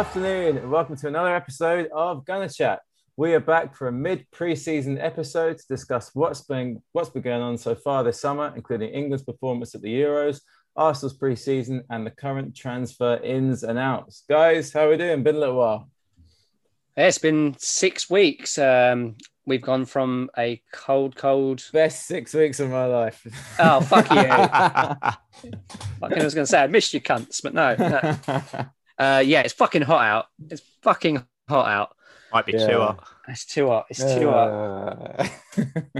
[0.00, 2.80] afternoon, and welcome to another episode of Gunner Chat.
[3.18, 7.42] We are back for a mid preseason episode to discuss what's been what's been going
[7.42, 10.40] on so far this summer, including England's performance at the Euros,
[10.74, 14.24] Arsenal's preseason, and the current transfer ins and outs.
[14.26, 15.22] Guys, how are we doing?
[15.22, 15.90] Been a little while.
[16.96, 18.56] It's been six weeks.
[18.56, 21.62] Um, we've gone from a cold, cold.
[21.74, 23.26] Best six weeks of my life.
[23.58, 24.16] Oh fuck you!
[24.30, 25.18] I
[26.00, 27.76] was going to say I missed you, cunts, but no.
[27.76, 28.64] no.
[29.00, 30.26] Uh, yeah, it's fucking hot out.
[30.50, 31.96] It's fucking hot out.
[32.32, 32.66] Might be Yeah.
[32.68, 33.08] too hot.
[33.28, 33.86] It's too hot.
[33.90, 34.48] It's too hot.
[34.48, 35.28] Uh,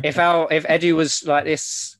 [0.04, 1.96] If our if Eddie was like this,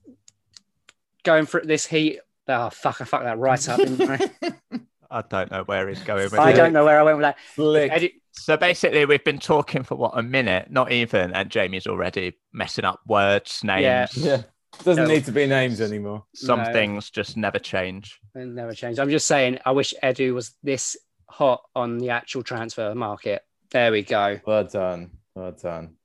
[1.24, 2.20] going for this heat.
[2.48, 3.00] Oh fuck!
[3.00, 3.78] I fucked that right up.
[3.78, 4.30] Didn't I?
[5.12, 6.56] I don't know where he's going with I it.
[6.56, 7.36] don't know where I went with that.
[7.54, 7.90] Flick.
[7.90, 12.38] Eddie, So basically, we've been talking for what a minute, not even, and Jamie's already
[12.52, 13.82] messing up words, names.
[13.82, 14.06] Yeah.
[14.16, 14.42] Yeah,
[14.84, 15.10] doesn't No.
[15.10, 16.24] need to be names anymore.
[16.34, 16.72] Some No.
[16.72, 18.18] things just never change.
[18.34, 18.98] it never changed.
[19.00, 19.58] I'm just saying.
[19.66, 20.96] I wish Edu was this
[21.28, 23.42] hot on the actual transfer market.
[23.70, 24.40] There we go.
[24.46, 25.96] Well done, well done.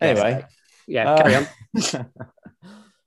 [0.00, 0.44] Anyway,
[0.86, 1.46] Yeah, Uh, carry on.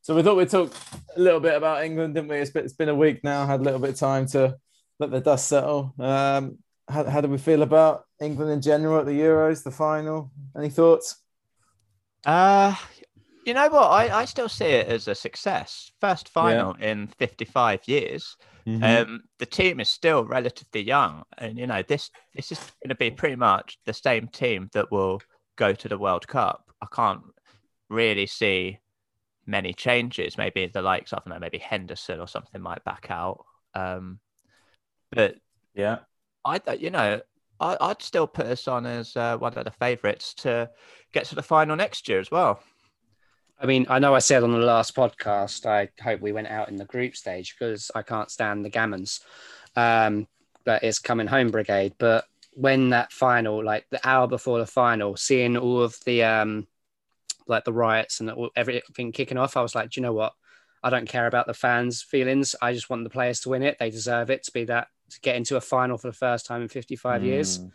[0.01, 0.71] so we thought we'd talk
[1.15, 2.37] a little bit about England, didn't we?
[2.37, 3.45] It's been, it's been a week now.
[3.47, 4.57] Had a little bit of time to
[4.99, 5.93] let the dust settle.
[5.99, 10.31] Um, how, how do we feel about England in general at the Euros, the final?
[10.55, 11.15] Any thoughts?
[12.25, 12.75] Uh,
[13.51, 13.87] you know what?
[13.87, 15.91] I, I still see it as a success.
[15.99, 18.37] First final in 55 years.
[18.65, 18.81] Mm-hmm.
[18.81, 22.95] Um, the team is still relatively young, and you know this this is going to
[22.95, 25.19] be pretty much the same team that will
[25.57, 26.63] go to the World Cup.
[26.81, 27.23] I can't
[27.89, 28.79] really see
[29.45, 30.37] many changes.
[30.37, 33.43] Maybe the likes of I don't know, maybe Henderson or something might back out.
[33.75, 34.19] Um,
[35.11, 35.35] but
[35.73, 35.99] yeah,
[36.45, 37.19] I, you know,
[37.59, 40.69] I, I'd still put us on as uh, one of the favourites to
[41.11, 42.61] get to the final next year as well.
[43.61, 46.69] I mean, I know I said on the last podcast, I hope we went out
[46.69, 49.19] in the group stage because I can't stand the gammons.
[49.75, 50.27] Um,
[50.65, 51.93] but it's coming home brigade.
[51.99, 56.67] But when that final, like the hour before the final, seeing all of the um,
[57.47, 60.33] like the riots and all- everything kicking off, I was like, do you know what?
[60.83, 62.55] I don't care about the fans' feelings.
[62.63, 63.77] I just want the players to win it.
[63.79, 66.63] They deserve it to be that to get into a final for the first time
[66.63, 67.59] in 55 years.
[67.59, 67.71] Mm.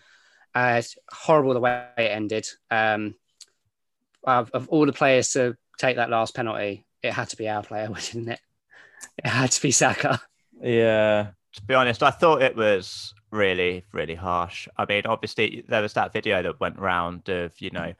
[0.52, 2.48] Uh, it's horrible the way it ended.
[2.70, 3.14] Um,
[4.24, 7.62] of, of all the players to take that last penalty, it had to be our
[7.62, 8.40] player, didn't it?
[9.24, 10.20] It had to be Saka.
[10.60, 14.68] Yeah, To be honest, I thought it was really, really harsh.
[14.78, 17.92] I mean, obviously, there was that video that went round of, you know,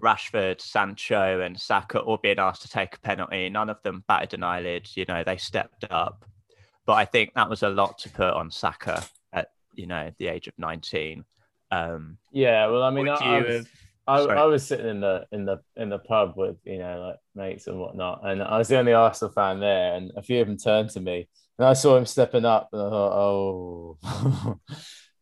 [0.00, 3.48] Rashford, Sancho, and Saka all being asked to take a penalty.
[3.48, 4.88] None of them batted an eyelid.
[4.94, 6.24] You know, they stepped up.
[6.84, 10.28] But I think that was a lot to put on Saka at, you know, the
[10.28, 11.24] age of 19.
[11.72, 12.66] Um, yeah.
[12.68, 13.68] Well, I mean, would I, I was, have-
[14.06, 14.18] I.
[14.20, 17.66] I was sitting in the in the in the pub with you know like mates
[17.66, 20.56] and whatnot, and I was the only Arsenal fan there, and a few of them
[20.58, 21.28] turned to me,
[21.58, 24.58] and I saw him stepping up, and I thought, oh.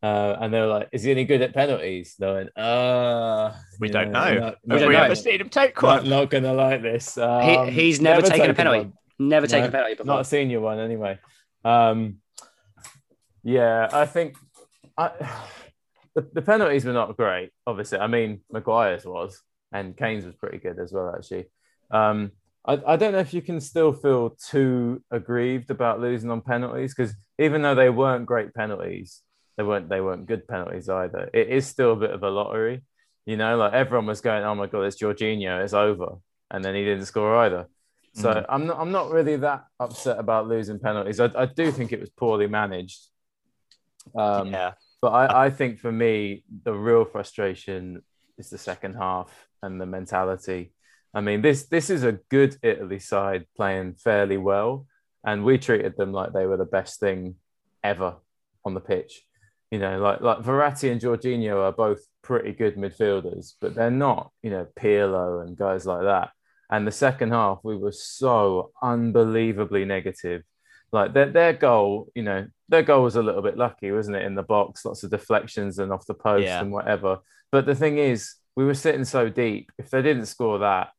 [0.03, 3.89] Uh, and they were like, "Is he any good at penalties?" They went, "Uh, we
[3.89, 4.21] don't know.
[4.21, 5.01] not- Have not don't we know.
[5.01, 6.11] gonna- seen him take Not, one?
[6.11, 7.15] not gonna like this.
[7.15, 8.81] He, Um, he's never, taken a penalty.
[8.81, 8.93] one.
[9.19, 10.05] Never taken No, a penalty before.
[10.07, 11.19] Not a senior one, anyway.
[11.65, 12.17] Um,
[13.43, 14.37] yeah, I think
[14.99, 15.11] I,
[16.15, 17.51] the, the penalties were not great.
[17.67, 19.41] Obviously, I mean Maguire's was,
[19.73, 21.13] and Kane's was pretty good as well.
[21.15, 21.47] Actually,
[21.91, 22.31] um,
[22.67, 26.95] I, I don't know if you can still feel too aggrieved about losing on penalties
[26.95, 29.23] because even though they weren't great penalties,
[29.57, 31.31] they weren't they weren't good penalties either.
[31.35, 32.83] It is still a bit of a lottery,
[33.27, 33.57] you know.
[33.57, 36.17] Like everyone was going, "Oh my god, it's Jorginho, it's over,"
[36.51, 37.67] and then he didn't score either.
[38.15, 38.47] So Mhm.
[38.49, 41.19] I'm not I'm not really that upset about losing penalties.
[41.19, 43.09] I, I do think it was poorly managed.
[44.17, 44.75] Um, yeah.
[45.05, 48.01] But I, I think for me, the real frustration
[48.39, 49.31] is the second half
[49.63, 50.73] and the mentality.
[51.13, 54.87] I mean, this this is a good Italy side playing fairly well,
[55.23, 57.35] and we treated them like they were the best thing
[57.83, 58.17] ever
[58.65, 59.27] on the pitch.
[59.71, 64.31] You know, like like Verratti and Jorginho are both pretty good midfielders, but they're not,
[64.43, 66.31] you know, Pirlo and guys like that.
[66.71, 70.45] And the second half, we were so unbelievably negative.
[70.93, 74.23] Like their, their goal, you know, their goal was a little bit lucky, wasn't it?
[74.25, 76.61] In the box, lots of deflections and off the post Yeah.
[76.61, 77.19] and whatever.
[77.51, 79.73] But the thing is, we were sitting so deep.
[79.79, 80.91] If they didn't score that,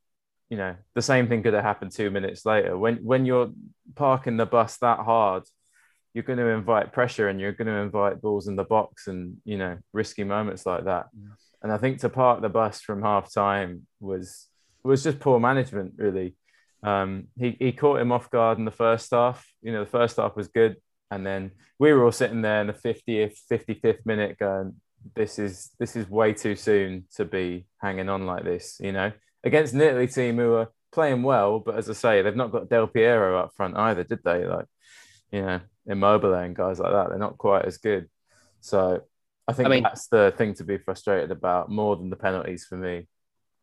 [0.50, 2.78] you know, the same thing could have happened two minutes later.
[2.78, 3.52] When when you're
[3.96, 5.44] parking the bus that hard,
[6.14, 9.38] you're going to invite pressure and you're going to invite balls in the box and
[9.44, 11.08] you know risky moments like that.
[11.64, 14.48] And I think to park the bus from half time was
[14.84, 16.36] was just poor management, really.
[16.86, 19.46] Um, he, he caught him off guard in the first half.
[19.62, 20.78] You know, the first half was good.
[21.12, 24.76] And then we were all sitting there in the 50th, 55th minute going,
[25.16, 29.12] this is this is way too soon to be hanging on like this, you know,
[29.44, 32.70] against an Italy team who are playing well, but as I say, they've not got
[32.70, 34.46] Del Piero up front either, did they?
[34.46, 34.66] Like,
[35.32, 38.10] you know, Immobile and guys like that, they're not quite as good.
[38.62, 39.02] So
[39.48, 42.66] I think I mean- that's the thing to be frustrated about more than the penalties
[42.66, 43.08] for me.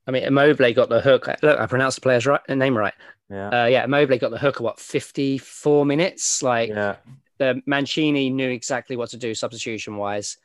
[0.06, 1.28] I mean, Mobley got the hook.
[1.42, 2.94] Look, I pronounced the player's right, name right.
[3.30, 3.48] Yeah.
[3.62, 6.42] Uh, yeah, Mobley got the hook at what, 54 minutes?
[6.42, 6.96] Like, yeah.
[7.38, 10.38] the Mancini knew exactly what to do substitution wise.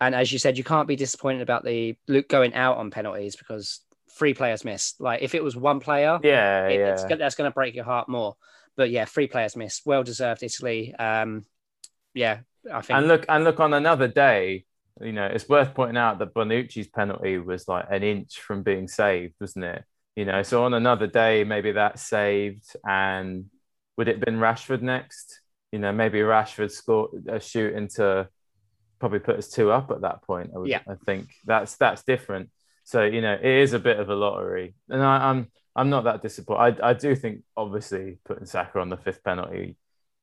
[0.00, 3.36] And as you said, you can't be disappointed about the Luke going out on penalties
[3.36, 3.80] because
[4.10, 5.00] three players missed.
[5.00, 6.66] Like if it was one player, Yeah.
[6.66, 6.92] it- yeah.
[6.92, 8.36] it's, that's going to break your heart more.
[8.76, 9.86] But yeah, three players missed.
[9.86, 10.94] Well deserved, Italy.
[10.94, 11.46] Um,
[12.12, 12.98] yeah, I think.
[12.98, 14.64] and look and look on another day
[15.00, 18.88] you know it's worth pointing out that bonucci's penalty was like an inch from being
[18.88, 19.84] saved wasn't it?
[20.14, 23.46] You know so on another day maybe that's saved and
[23.96, 25.40] would it have been rashford next?
[25.72, 28.28] You know maybe rashford scored a shoot into
[28.98, 30.80] probably put us two up at that point i, would, Yeah.
[30.88, 31.28] I think.
[31.44, 32.50] That's that's different.
[32.84, 34.74] So you know it is a bit of a lottery.
[34.88, 36.80] And I, i'm i'm not that disappointed.
[36.80, 39.76] I, I do think obviously putting Saka on the fifth penalty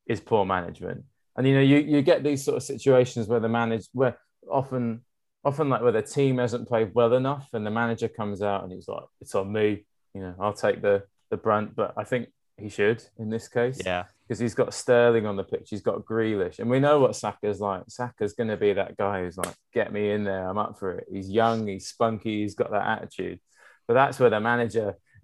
[0.07, 1.03] is poor management.
[1.35, 4.17] And you know, you, you get these sort of situations where the manager, where
[4.49, 5.01] often,
[5.45, 8.71] often like where the team hasn't played well enough, and the manager comes out and
[8.71, 11.75] he's like, "It's on me," you know, I'll take the the brunt.
[11.75, 14.03] But I think he should in this case, Yeah.
[14.27, 17.59] because he's got Sterling on the pitch, he's got Grealish, and we know what Saka's
[17.59, 17.83] like.
[17.89, 20.91] Saka's going to be that guy who's like, "Get me in there, I'm up for
[20.91, 23.39] it." He's young, he's spunky, he's got that attitude.
[23.87, 24.95] But that's where the manager,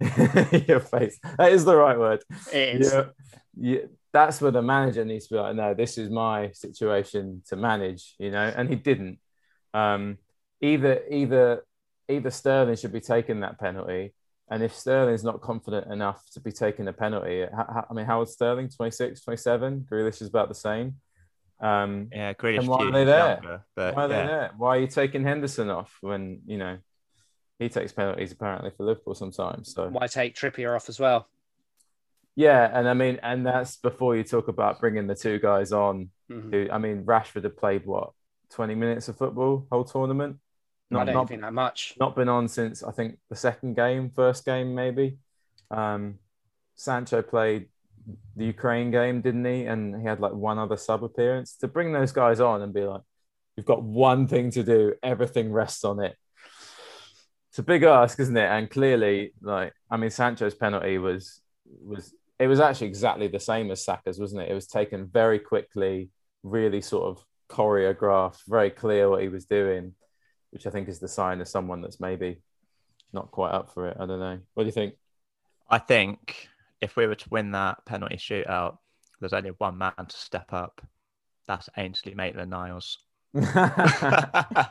[0.68, 2.22] your face, that is the right word.
[2.52, 2.92] it is.
[2.92, 3.04] Yeah,
[3.56, 3.78] yeah,
[4.12, 8.14] that's where the manager needs to be like, no, this is my situation to manage,
[8.18, 9.18] you know, and he didn't.
[9.72, 10.18] Um,
[10.60, 11.64] either either
[12.08, 14.12] either Sterling should be taking that penalty,
[14.50, 18.28] and if Sterling's not confident enough to be taking a penalty, I mean, how old
[18.28, 18.68] Sterling?
[18.68, 19.86] 26, 27?
[19.90, 20.96] Grealish is about the same.
[21.60, 22.32] Um, Yeah.
[22.34, 23.34] Grealish And why few are they there?
[23.34, 24.26] younger, but why are they yeah.
[24.26, 24.50] there?
[24.56, 26.78] Why are you taking Henderson off when you know
[27.60, 29.72] he takes penalties apparently for Liverpool sometimes?
[29.72, 31.28] So Why take Trippier off as well?
[32.36, 36.10] Yeah, and I mean, and that's before you talk about bringing the two guys on.
[36.30, 36.50] Mhm.
[36.52, 38.12] Who, I mean, Rashford had played what
[38.50, 40.38] twenty minutes of football whole tournament.
[40.92, 41.94] I Not don't not, think that much.
[41.98, 45.18] not been on since I think the second game, first game maybe.
[45.70, 46.18] Um,
[46.76, 47.68] Sancho played
[48.36, 49.66] the Ukraine game, didn't he?
[49.66, 51.56] And he had like one other sub appearance.
[51.56, 53.02] To bring those guys on and be like,
[53.56, 54.94] "You've got one thing to do.
[55.02, 56.16] Everything rests on it."
[57.50, 58.48] It's a big ask, isn't it?
[58.48, 63.70] And clearly, like, I mean, Sancho's penalty was was it was actually exactly the same
[63.70, 64.50] as Saka's, wasn't it?
[64.50, 66.08] It was taken very quickly,
[66.42, 69.92] really sort of choreographed, very clear what he was doing,
[70.48, 72.40] which I think is the sign of someone that's maybe
[73.12, 73.98] not quite up for it.
[74.00, 74.38] I don't know.
[74.54, 74.94] What do you think?
[75.68, 76.48] I think
[76.80, 78.78] if we were to win that penalty shootout,
[79.20, 80.80] there's only one man to step up.
[81.46, 82.98] That's Ainsley Maitland Niles.
[83.34, 84.70] the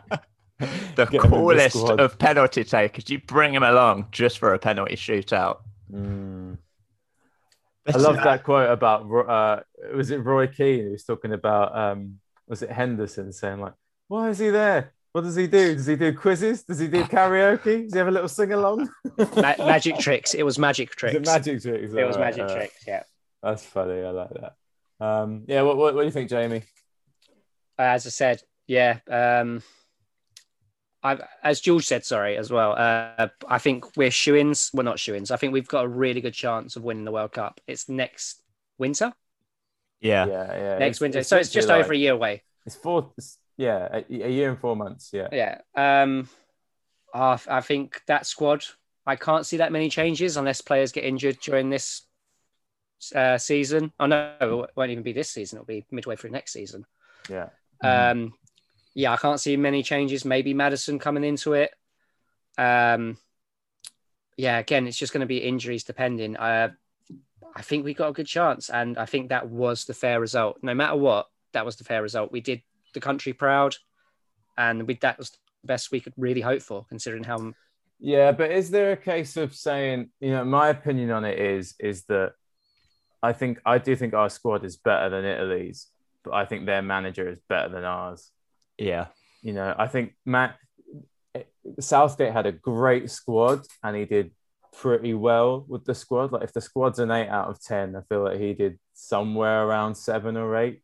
[0.96, 3.12] Get in the coolest of penalty takers.
[3.12, 5.60] You bring him along just for a penalty shootout.
[5.94, 6.58] Mm.
[7.96, 9.62] I love that quote about uh,
[9.96, 13.74] was it Roy Keane who was talking about um, was it Henderson saying like,
[14.08, 14.94] why is he there?
[15.12, 15.74] What does he do?
[15.76, 16.64] Does he do quizzes?
[16.64, 17.84] Does he do karaoke?
[17.84, 18.90] Does he have a little sing along?
[19.18, 20.36] Ma- magic tricks.
[20.36, 21.16] It was magic tricks.
[21.16, 21.94] It magic tricks?
[21.94, 22.56] It was right, magic right.
[22.56, 22.84] tricks.
[22.88, 23.04] Yeah.
[23.42, 24.04] That's funny.
[24.04, 24.54] I like that.
[25.00, 25.64] Um, yeah.
[25.64, 26.64] What, what, what do you think, Jamie?
[27.78, 29.00] Uh, as I said, yeah.
[29.10, 29.64] Um,
[31.02, 32.74] I've, as George said, sorry, as well.
[32.74, 34.72] Uh, I think we're shoe-ins.
[34.74, 35.32] We're not shoe-ins.
[35.32, 37.62] I think we've got a really good chance of winning the World Cup.
[37.68, 38.42] It's next
[38.78, 39.14] winter.
[40.02, 40.26] Yeah.
[40.28, 40.78] Yeah, yeah.
[40.78, 41.24] Next It's- winter.
[41.24, 42.44] so it's just literally over a year away.
[42.66, 43.12] It's four.
[43.18, 45.12] It's, yeah, a, a year and four months.
[45.14, 45.28] Yeah.
[45.32, 45.62] Yeah.
[45.76, 46.30] Um,
[47.14, 48.64] I, I think that squad.
[49.06, 52.04] I can't see that many changes unless players get injured during this
[53.16, 53.92] uh, season.
[54.00, 55.58] Oh no, it won't even be this season.
[55.58, 56.86] It'll be midway through next season.
[57.30, 57.50] Yeah.
[57.84, 58.34] Um,
[58.94, 60.26] yeah, I can't see many changes.
[60.26, 61.72] Maybe Maddison coming into it.
[62.58, 63.18] Um,
[64.38, 66.38] yeah, again, it's just going to be injuries depending.
[66.38, 66.70] Uh,
[67.56, 70.60] I think we got a good chance, and I think that was the fair result.
[70.62, 72.32] No matter what, that was the fair result.
[72.32, 72.62] We did
[72.94, 73.76] the country proud,
[74.58, 77.54] and we, that was the best we could really hope for, considering how.
[78.00, 81.76] Yeah, but is there a case of saying, you know, my opinion on it is
[81.80, 82.34] is that
[83.22, 85.88] I think I do think our squad is better than Italy's,
[86.24, 88.32] but I think their manager is better than ours.
[88.80, 89.08] Yeah.
[89.42, 90.56] You know, I think Matt
[91.80, 94.32] Southgate had a great squad and he did
[94.78, 96.32] pretty well with the squad.
[96.32, 99.66] Like if the squad's an eight out of ten, I feel like he did somewhere
[99.66, 100.82] around seven or eight.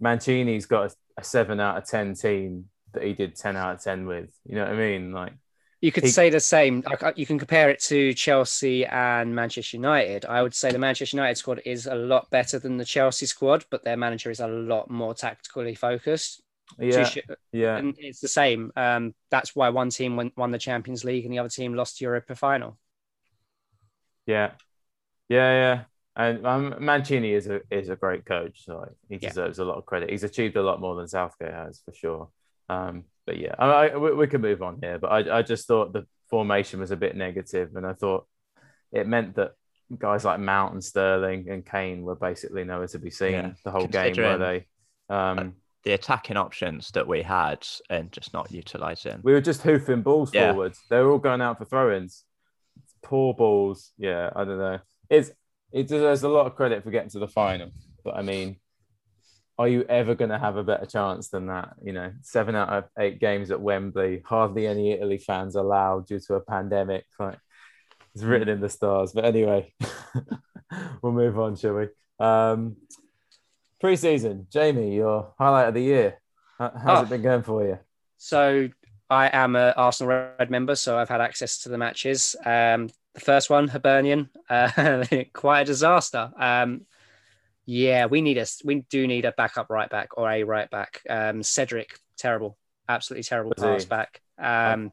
[0.00, 3.82] Mancini's got a, a seven out of ten team that he did ten out of
[3.82, 4.30] ten with.
[4.46, 5.12] You know what I mean?
[5.12, 5.32] Like
[5.80, 6.82] You could He- say the same.
[6.86, 10.24] Uh, You can compare it to Chelsea and Manchester United.
[10.24, 13.64] I would say the Manchester United squad is a lot better than the Chelsea squad,
[13.70, 16.42] but their manager is a lot more tactically focused.
[16.78, 17.18] Yeah, sh-
[17.52, 17.76] yeah.
[17.76, 18.72] and it's the same.
[18.76, 22.00] Um, that's why one team won, won the Champions League and the other team lost
[22.00, 22.78] Europa final.
[24.26, 24.52] Yeah,
[25.28, 25.84] yeah, yeah.
[26.16, 28.64] And um, Mancini is a is a great coach.
[28.64, 29.28] So like, he Yeah.
[29.28, 30.10] deserves a lot of credit.
[30.10, 32.28] He's achieved a lot more than Southgate has for sure.
[32.68, 34.98] Um, but yeah, I, I, we, we can move on here.
[34.98, 38.26] But I, I just thought the formation was a bit negative, and I thought
[38.92, 39.52] it meant that
[39.96, 43.70] guys like Mount and Sterling and Kane were basically nowhere to be seen Yeah, the
[43.70, 44.66] whole game, were they?
[45.08, 45.54] Um,
[45.88, 49.20] The attacking options that we had and just not utilizing.
[49.22, 50.52] we were just hoofing balls Yeah.
[50.52, 50.82] forwards.
[50.90, 52.24] They were all going out for throw-ins.
[53.02, 53.92] Poor balls.
[53.96, 54.80] Yeah, I don't know.
[55.08, 55.30] It's
[55.72, 57.70] it deserves a lot of credit for getting to the final,
[58.04, 58.56] but I mean,
[59.58, 61.76] are you ever going to have a better chance than that?
[61.82, 66.20] You know, seven out of eight games at Wembley, hardly any Italy fans allowed due
[66.20, 67.06] to a pandemic.
[67.18, 67.38] Like
[68.14, 69.12] it's written in the stars.
[69.14, 69.72] But anyway,
[71.02, 71.88] we'll move on, shall we?
[72.20, 72.76] Um,
[73.80, 76.18] pre-season, Jamie, your highlight of the year.
[76.58, 77.02] How's Oh.
[77.02, 77.78] it been going for you?
[78.16, 78.68] So
[79.08, 82.34] I am an Arsenal Red member, so I've had access to the matches.
[82.44, 86.30] Um, the first one, Hibernian, uh, quite a disaster.
[86.36, 86.82] Um,
[87.64, 91.02] yeah, we need a we do need a backup right back or a right back.
[91.08, 92.56] Um, Cedric, terrible,
[92.88, 93.88] absolutely terrible Was pass he?
[93.88, 94.20] back.
[94.38, 94.92] Um,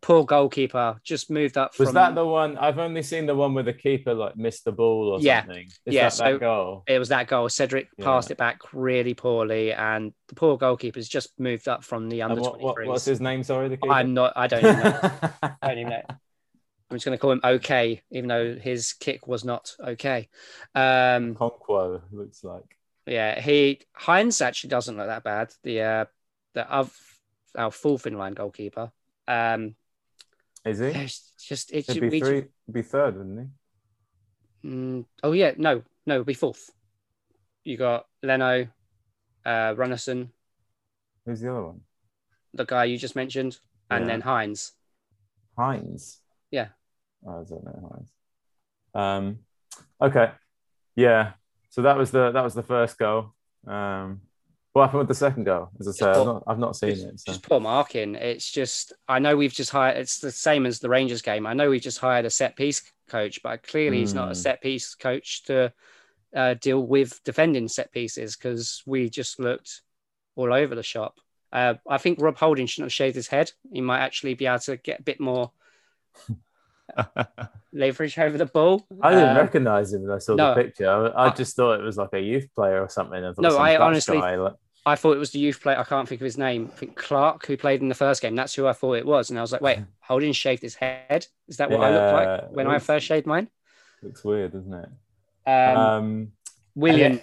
[0.00, 1.78] poor goalkeeper, just moved up.
[1.78, 2.56] Was from, that the one?
[2.58, 5.42] I've only seen the one where the keeper like missed the ball or Yeah.
[5.42, 5.66] something.
[5.84, 6.82] Is Yeah, that so- that goal?
[6.86, 7.48] It was that goal.
[7.48, 12.22] Cedric passed it back really poorly, and the poor goalkeeper's just moved up from the
[12.22, 13.42] under what, what, what's his name?
[13.42, 13.92] Sorry, the keeper.
[13.92, 14.32] I'm not.
[14.34, 15.00] I don't even know.
[15.42, 16.02] I don't even know.
[16.08, 20.28] I'm just going to call him OK, even though his kick was not okay.
[20.74, 22.62] Um, Conquo looks like.
[23.06, 25.52] yeah, he Heinz actually doesn't look that bad.
[25.64, 26.04] The uh,
[26.54, 26.96] the of
[27.54, 28.90] our fourth in line goalkeeper.
[29.28, 29.74] Um,
[30.64, 30.86] Is he?
[30.86, 32.44] it's just it should be three.
[32.70, 33.48] Be third, wouldn't
[34.62, 34.68] he?
[34.68, 36.70] Mm, oh yeah, no, no, be fourth.
[37.64, 38.68] You got Leno,
[39.44, 40.28] uh, Runarsson,
[41.24, 41.80] Who's the other one?
[42.54, 43.58] the guy you just mentioned,
[43.90, 44.08] and Yeah.
[44.12, 44.72] then Heinz.
[45.58, 46.20] Heinz.
[46.50, 46.68] Yeah.
[47.26, 48.12] Oh, I don't know Heinz.
[48.94, 49.38] Um.
[50.00, 50.30] Okay.
[50.94, 51.32] Yeah.
[51.70, 53.34] So that was the that was the first goal.
[53.66, 54.22] Um.
[54.76, 55.70] What happened with the second goal?
[55.80, 57.20] As I said, I've not, I've not seen just, it.
[57.20, 57.32] So.
[57.32, 58.14] just poor marking.
[58.14, 59.96] It's just I know we've just hired.
[59.96, 61.46] It's the same as the Rangers game.
[61.46, 64.34] I know we've just hired a set piece coach, but clearly he's not a Hmm.
[64.34, 65.72] set piece coach to
[66.36, 69.80] uh, deal with defending set pieces because we just looked
[70.34, 71.20] all over the shop.
[71.54, 73.52] Uh, I think Rob Holding shouldn't have shaved his head.
[73.72, 75.52] He might actually be able to get a bit more
[77.72, 78.86] leverage over the ball.
[79.00, 80.54] I didn't Uh, recognize him when I saw no.
[80.54, 80.90] the picture.
[80.90, 83.24] I, I I- just thought it was like a youth player or something.
[83.24, 84.52] I No, I honestly- guy, like-
[84.86, 85.76] I thought it was the youth player.
[85.76, 86.70] I can't think of his name.
[86.72, 88.36] I think Clark, who played in the first game.
[88.36, 89.30] That's who I thought it was.
[89.30, 91.26] And I was like, wait, Holding shaved his head.
[91.48, 93.48] Is that what I look like when I first shaved mine?
[94.00, 94.88] looks weird, doesn't it?
[95.48, 96.32] Um, Um,
[96.76, 97.22] Willian, and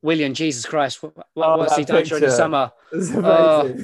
[0.00, 2.72] Willian, Jesus Christ, what, what, Oh, what's he done during the summer?
[2.94, 3.76] Oh.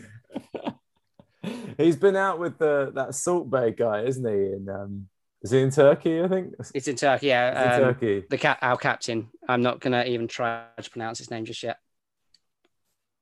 [1.77, 4.53] He's been out with the that Salt Bae guy, isn't he?
[4.53, 5.09] In um,
[5.43, 6.21] is he in Turkey?
[6.21, 6.55] I think.
[6.75, 7.29] It's in Turkey.
[7.29, 8.25] Yeah, in um, Turkey.
[8.29, 9.29] the cat, our captain.
[9.49, 11.79] I'm not gonna even try to pronounce his name just yet.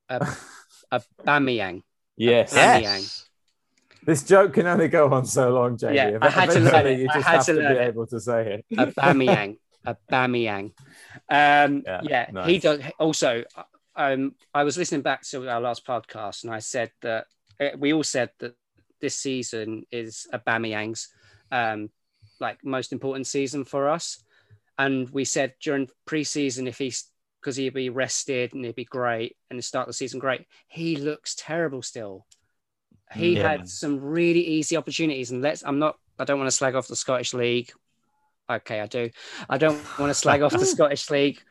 [0.09, 0.33] Uh,
[0.91, 1.83] Aubameyang.
[2.15, 2.53] Yes.
[2.55, 2.77] Yeah.
[2.77, 3.25] yes.
[4.05, 5.95] This joke can only go on so long, Jamie.
[5.95, 6.99] Yeah, I had to learn it.
[6.99, 7.87] You I just had have to to, be it.
[7.89, 8.77] able to say it.
[8.77, 9.57] Aubameyang.
[9.85, 10.71] Aubameyang.
[11.29, 12.47] Um, Yeah, yeah, nice.
[12.47, 12.79] he does.
[12.99, 13.43] Also,
[13.97, 17.25] um, I was listening back to our last podcast, and I said that
[17.59, 18.55] uh, we all said that
[19.01, 21.09] this season is Aubameyang's
[21.51, 21.89] um,
[22.39, 24.23] like most important season for us,
[24.77, 29.35] and we said during preseason if he's because he'd be rested and he'd be great
[29.49, 30.45] and start the season great.
[30.67, 32.25] He looks terrible still.
[33.13, 33.37] He mm.
[33.37, 33.49] Yeah.
[33.49, 35.63] had some really easy opportunities, and let's.
[35.63, 35.97] I'm not.
[36.19, 37.71] I don't want to slag off the Scottish League.
[38.49, 39.09] Okay, I do.
[39.49, 41.41] I don't want to slag off the Scottish League,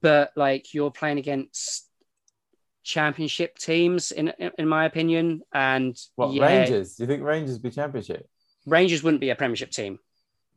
[0.00, 1.88] but like you're playing against
[2.82, 6.96] championship teams, in in, in my opinion, and What yeah, Rangers?
[6.96, 8.28] Do you think Rangers be championship?
[8.66, 9.98] Rangers wouldn't be a Premiership team.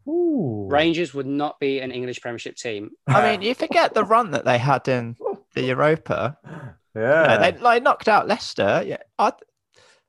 [0.08, 0.68] Ooh.
[0.70, 2.92] Rangers would not be an English Premiership team.
[3.08, 5.16] I mean, you forget the run that they had in
[5.54, 6.38] the Europa.
[6.46, 7.38] You know, Yeah.
[7.52, 8.84] they like knocked out Leicester.
[8.86, 9.34] Yeah, I,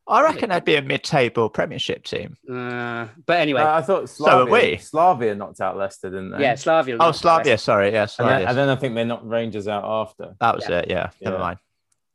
[0.06, 2.36] I reckon they'd be a mid-table Premiership team.
[2.50, 4.76] Uh, but anyway, Uh, I thought So are Slavia, we.
[4.78, 6.40] Slavia knocked out Leicester, didn't they?
[6.40, 6.96] yeah, Slavia.
[6.98, 7.58] Oh, Slavia.
[7.58, 10.34] Sorry, yeah, And then, and then I think they knocked Rangers out after.
[10.40, 10.78] that was Yeah.
[10.78, 10.90] it.
[10.90, 11.42] Yeah, never Yeah.
[11.42, 11.58] mind.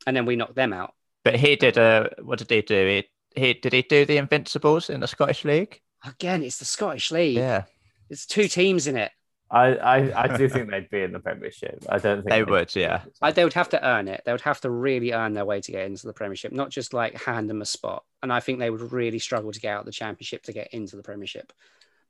[0.06, 0.92] and then we knocked them out.
[1.24, 2.10] But he did a.
[2.22, 3.04] What did he do?
[3.34, 5.80] He, he did he do the Invincibles in the Scottish League?
[6.04, 7.36] Again, it's the Scottish League.
[7.36, 7.62] Yeah,
[8.10, 9.10] It's two teams in it.
[9.50, 11.84] I, I, I do think they'd be in the Premiership.
[11.88, 13.02] I don't think They they'd- yeah.
[13.22, 14.22] I, they would have to earn it.
[14.24, 16.92] They would have to really earn their way to get into the Premiership, not just
[16.94, 18.02] like hand them a spot.
[18.22, 20.68] And I think they would really struggle to get out of the Championship to get
[20.72, 21.52] into the Premiership.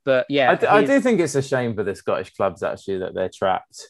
[0.04, 2.98] But yeah, I, do- I do think it's a shame for the Scottish clubs actually
[2.98, 3.88] that they're trapped,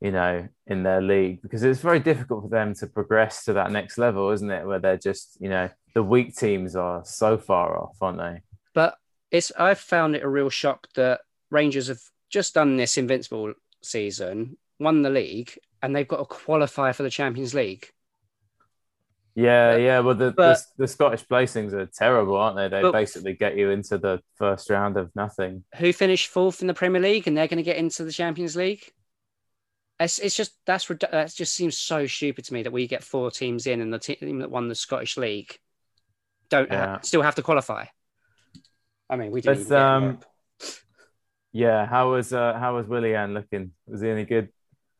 [0.00, 3.70] you know, in their league because it's very difficult for them to progress to that
[3.72, 4.66] next level, isn't it?
[4.66, 8.40] Where they're just, you know, the weak teams are so far off, aren't they?
[8.74, 8.96] But
[9.30, 14.56] it's I've found it a real shock that Rangers have just done this invincible season,
[14.78, 17.90] won the league, and they've got to qualify for the Champions League.
[19.34, 20.00] Yeah, yeah.
[20.00, 22.68] Well, the, But- the the Scottish placings are terrible, aren't they?
[22.68, 25.64] They But- basically get you into the first round of nothing.
[25.76, 28.56] Who finished fourth in the Premier League and they're going to get into the Champions
[28.56, 28.90] League?
[30.00, 33.30] It's, it's just that's that just seems so stupid to me that we get four
[33.30, 35.58] teams in and the team that won the Scottish League
[36.50, 37.00] don't Yeah.
[37.00, 37.86] still have to qualify.
[39.08, 40.18] I mean, we get um.
[41.56, 41.86] Yeah.
[41.86, 43.72] How was uh, how was Willian looking?
[43.86, 44.48] Was he any good?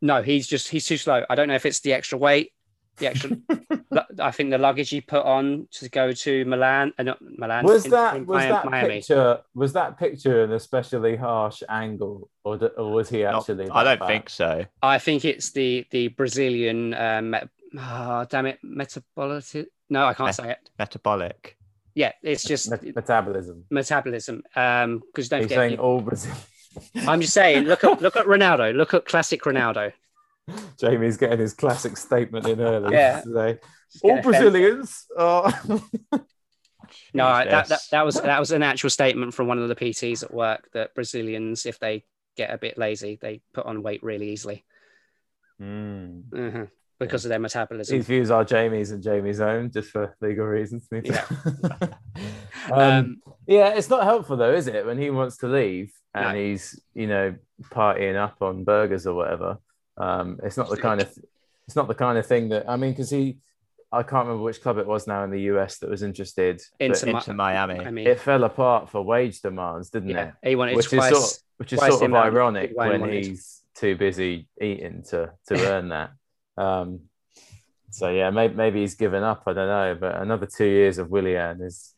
[0.01, 1.25] No, he's just he's too slow.
[1.29, 2.53] I don't know if it's the extra weight,
[2.99, 3.31] the extra.
[4.29, 7.65] I think the luggage he put on to go to Milan, uh, not Milan.
[7.65, 8.95] Was in- that in was Mi- that Miami?
[8.97, 13.69] picture was that picture an especially harsh angle, or, d- or was he Not- actually?
[13.71, 14.07] I don't bad?
[14.09, 14.65] think so.
[14.83, 16.95] I think it's the the Brazilian.
[16.95, 17.49] Um, met-
[17.79, 19.45] oh, damn it, metabolic.
[19.91, 20.71] No, I can't Met- say it.
[20.79, 21.57] Metabolic.
[21.97, 23.65] Yeah, it's just Met- metabolism.
[23.71, 24.43] metabolism.
[24.55, 26.35] Um, because don't He's forget, saying all Brazil.
[27.09, 27.65] I'm just saying.
[27.65, 28.77] Look at look at Ronaldo.
[28.77, 29.93] Look at classic Ronaldo.
[30.79, 33.23] Jamie's getting his classic statement in early Yeah.
[33.23, 33.59] today.
[33.93, 34.23] Just All.
[34.23, 35.53] Brazilians are.
[37.13, 40.23] No, that, that that was that was an actual statement from one of the PTs
[40.23, 42.05] at work that Brazilians, if they
[42.37, 44.65] get a bit lazy, they put on weight really easily
[45.59, 46.21] Hmm.
[46.31, 46.71] Mhm.
[46.99, 47.97] Because of their metabolism.
[47.97, 50.89] These views are Jamie's and Jamie's own, just for legal reasons.
[50.91, 51.25] Yeah.
[52.73, 54.87] um, Um, yeah, it's not helpful though, is it?
[54.87, 56.43] When he wants to leave and No.
[56.45, 57.35] he's, you know,
[57.65, 59.59] partying up on burgers or whatever.
[59.97, 61.09] Um, it's not the kind of,
[61.67, 63.39] it's not the kind of thing that I mean, because he,
[63.93, 66.61] I can't remember which club it was now in the US that was interested.
[66.81, 67.81] Into Into Miami.
[67.81, 70.49] I mean, it fell apart for wage demands, didn't yeah, it?
[70.51, 71.13] he wanted Which twice.
[71.13, 75.91] is sort, which is sort of ironic when he's too busy eating to to earn
[75.91, 76.11] that.
[76.57, 77.01] Um,
[77.91, 79.43] so yeah, maybe, maybe he's given up.
[79.47, 81.93] I don't know, but another two years of Willian is.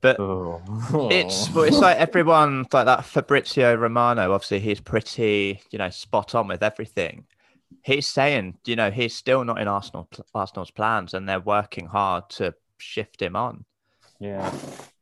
[0.00, 0.62] But Oh.
[1.10, 4.32] It's well, it's like everyone like that Fabrizio Romano.
[4.32, 7.26] Obviously, he's pretty, you know, spot on with everything.
[7.82, 12.30] He's saying, you know, he's still not in Arsenal Arsenal's plans, and they're working hard
[12.30, 13.64] to shift him on.
[14.20, 14.50] yeah.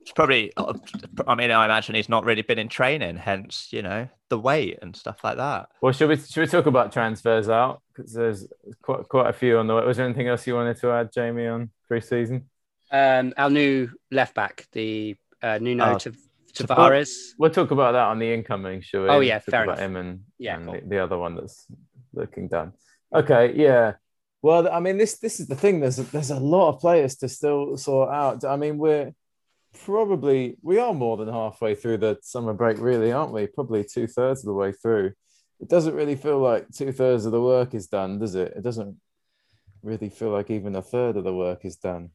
[0.08, 4.08] It's probably, I mean, I imagine he's not really been in training, hence, you know,
[4.30, 5.68] the weight and stuff like that.
[5.82, 7.82] Well, should we should we talk about transfers out?
[7.94, 8.46] Because there's
[8.80, 9.84] quite quite a few on the way.
[9.84, 12.48] Was there anything else you wanted to add, Jamie, on pre-season?
[12.90, 16.16] Um, our new left back, the uh, Nuno Oh, Tav-
[16.54, 17.10] Tav- Tavares.
[17.38, 19.08] We'll talk about that on the incoming, shall we?
[19.10, 19.90] Oh, yeah, Talk fair about enough.
[19.90, 20.74] him and, Yeah, and cool.
[20.80, 21.66] the, the other one that's
[22.14, 22.72] looking done.
[23.14, 23.92] Okay, yeah.
[24.40, 25.80] Well, I mean, this this is the thing.
[25.80, 28.42] There's a, there's a lot of players to still sort out.
[28.44, 29.12] I mean, we're
[29.84, 33.46] probably we are more than halfway through the summer break, really, aren't we?
[33.46, 35.12] Probably two thirds of the way through.
[35.60, 38.52] It doesn't really feel like two thirds of the work is done, does it?
[38.56, 38.96] It doesn't
[39.82, 42.10] really feel like even a third of the work is done.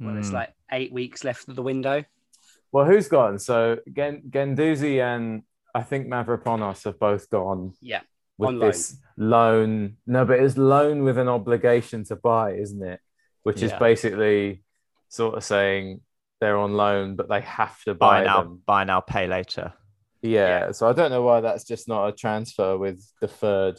[0.00, 0.34] Well, it's Hmm.
[0.34, 2.04] like eight weeks left of the window.
[2.72, 3.38] Well, who's gone?
[3.38, 5.42] So Gen- Guendouzi and
[5.74, 8.00] I think Mavropanos have both gone Yeah,
[8.38, 9.96] with on this loan.
[10.06, 13.00] No, but it's loan with an obligation to buy, isn't it?
[13.42, 14.62] Which is basically
[15.08, 16.00] sort of saying
[16.42, 18.62] they're on loan, but they have to buy buy, now, them.
[18.66, 19.72] buy now, pay later.
[20.22, 20.72] Yeah.
[20.72, 23.78] So I don't know why that's just not a transfer with deferred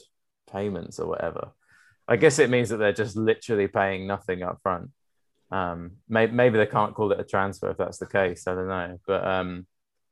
[0.49, 1.49] payments or whatever.
[2.07, 4.91] I guess it means that they're just literally paying nothing up front.
[5.51, 8.47] Um, maybe, maybe they can't call it a transfer if that's the case.
[8.47, 9.67] I don't know, but um,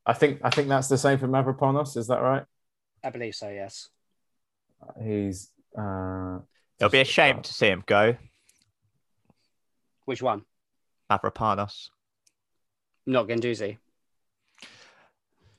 [0.06, 1.96] I think I think that's the same for Mavropanos.
[1.96, 2.44] Is that right?
[3.02, 3.50] I believe so.
[3.50, 3.88] Yes.
[5.02, 5.52] He's.
[5.78, 6.40] Uh,
[6.80, 8.18] It'll be a shame to see him go,
[10.04, 10.44] Which one?
[11.10, 11.90] Mavropanos.
[13.06, 13.78] Not Guendouzi.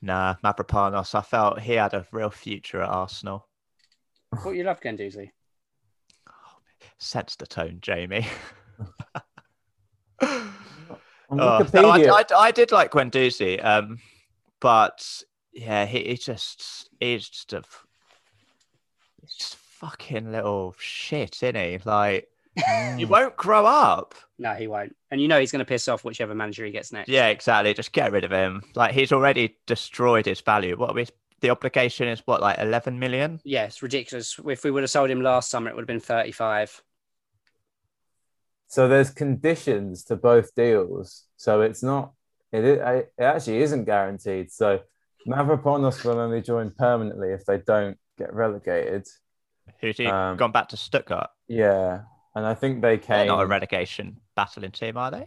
[0.01, 1.15] Nah, Mavropanos.
[1.15, 3.47] I felt he had a real future at Arsenal.
[4.35, 5.31] Thought you loved Guendouzi.
[6.97, 8.25] Sense the tone, Jamie.
[10.21, 13.99] Oh, no, I, I, I did like Guendouzi, um,
[14.59, 17.63] but yeah, he, he just he's just a
[19.21, 21.79] he's just fucking little shit, isn't he?
[21.83, 22.27] Like
[22.97, 24.15] you won't grow up.
[24.37, 24.95] No, he won't.
[25.11, 27.09] And you know he's going to piss off whichever manager he gets next.
[27.09, 27.73] Yeah, exactly.
[27.73, 28.63] Just get rid of him.
[28.75, 30.77] Like he's already destroyed his value.
[30.77, 31.07] What we
[31.41, 33.39] the obligation is what like eleven million.
[33.43, 34.39] Yeah, it's ridiculous.
[34.45, 36.81] If we would have sold him last summer, it would have been 35.
[38.67, 41.25] So there's conditions to both deals.
[41.37, 42.13] So it's not.
[42.51, 44.51] It, it actually isn't guaranteed.
[44.51, 44.81] So
[45.27, 49.07] Mavropanos will only join permanently if they don't get relegated.
[49.79, 51.29] Who's he Um, gone back to Stuttgart?
[51.47, 52.01] Yeah,
[52.35, 53.27] and I think they They're came.
[53.27, 55.25] not a relegation battling team, are they?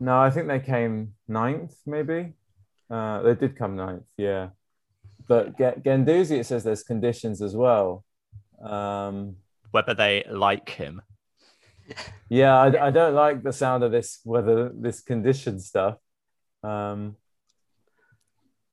[0.00, 2.32] no, I think they came ninth, maybe.
[2.90, 4.48] Uh, they did come ninth, yeah.
[5.28, 8.04] But Ge- Guendouzi, it says there's conditions as well.
[8.62, 9.36] Um,
[9.70, 11.00] Whether they like him.
[12.28, 14.20] yeah, I, I don't like the sound of this.
[14.24, 15.96] Whether this condition stuff.
[16.62, 17.16] Um,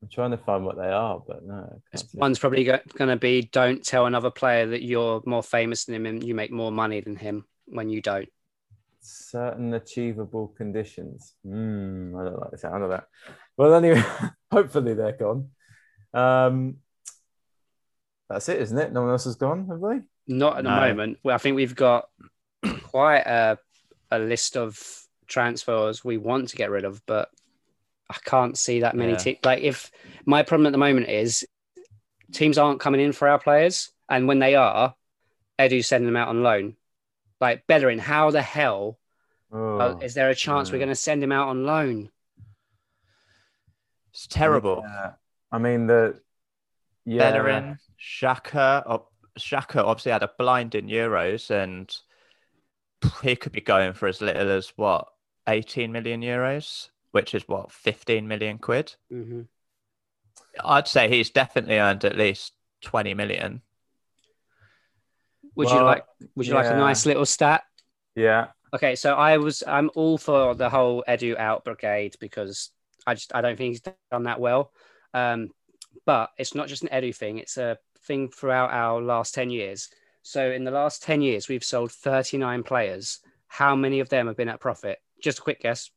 [0.02, 1.82] I'm trying to find what they are, but no.
[1.92, 2.18] This see.
[2.18, 6.06] One's probably going to be don't tell another player that you're more famous than him
[6.08, 8.28] and you make more money than him when you don't.
[9.02, 11.34] certain achievable conditions.
[11.46, 13.06] Hmm, I don't like the sound of that.
[13.58, 14.04] Well, anyway,
[14.52, 15.50] hopefully they're gone.
[16.14, 16.78] Um,
[18.30, 18.94] that's it, isn't it?
[18.94, 20.02] No one else has gone, have they?
[20.28, 21.20] Not at the moment.
[21.24, 22.06] Well, I think we've got
[22.84, 23.58] quite a,
[24.10, 24.80] a list of
[25.28, 27.30] transfers we want to get rid of, but
[28.12, 29.14] I can't see that many.
[29.14, 29.18] Yeah.
[29.18, 29.92] te- like, if
[30.26, 31.46] my problem at the moment is
[32.32, 34.96] teams aren't coming in for our players, and when they are,
[35.58, 36.76] Edu's sending them out on loan.
[37.40, 39.00] Like Bellerin, how the hell
[39.54, 42.10] Oh, uh, is there a chance we're going to send him out on loan?
[44.12, 44.84] It's terrible.
[44.86, 45.12] yeah.
[45.52, 46.20] I mean the
[47.06, 47.32] yeah.
[47.32, 51.94] Bellerin, Xhaka, oh, Xhaka obviously had a blind in Euros, and
[53.24, 55.08] he could be going for as little as what
[55.48, 58.96] 18 million euros, which is what 15 million quid.
[59.10, 59.42] hmm
[60.64, 63.62] I'd say he's definitely earned at least 20 million.
[65.56, 66.06] Would you like?
[66.36, 67.64] Would you like a nice little stat?
[68.16, 68.48] Yeah.
[68.74, 72.72] Okay, so I was I'm all for the whole Edu out brigade because
[73.06, 74.72] I just I don't think he's done that well.
[75.14, 75.50] Um,
[76.06, 79.90] but it's not just an Edu thing; it's a thing throughout our last ten years.
[80.24, 83.20] So in the last ten years, we've sold 39 players.
[83.48, 85.00] How many of them have been at profit?
[85.22, 85.92] Just a quick guess: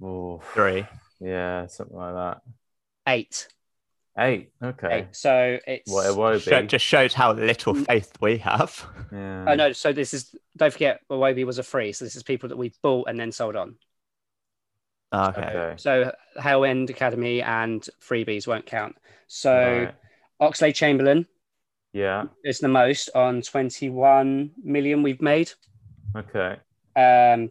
[0.00, 0.86] Oh, Three.
[1.20, 2.42] yeah, something like that.
[3.08, 3.48] eight.
[4.18, 4.50] Eight.
[4.62, 4.88] Okay.
[4.98, 5.06] Eight.
[5.12, 8.86] So it's What it won't Sho- just shows how little faith we have.
[9.10, 9.46] Yeah.
[9.48, 9.72] oh no.
[9.72, 11.92] So this is don't forget, Iwobi was a free.
[11.92, 13.76] So this is people that we bought and then sold on.
[15.14, 15.40] Okay.
[15.40, 15.74] Okay.
[15.78, 18.96] So Hale End Academy and freebies won't count.
[19.28, 19.94] So Right.
[20.52, 21.26] Oxlade Chamberlain
[21.94, 22.24] Yeah.
[22.44, 25.52] is the most on 21 million we've made.
[26.14, 26.56] Okay.
[26.96, 27.50] Um,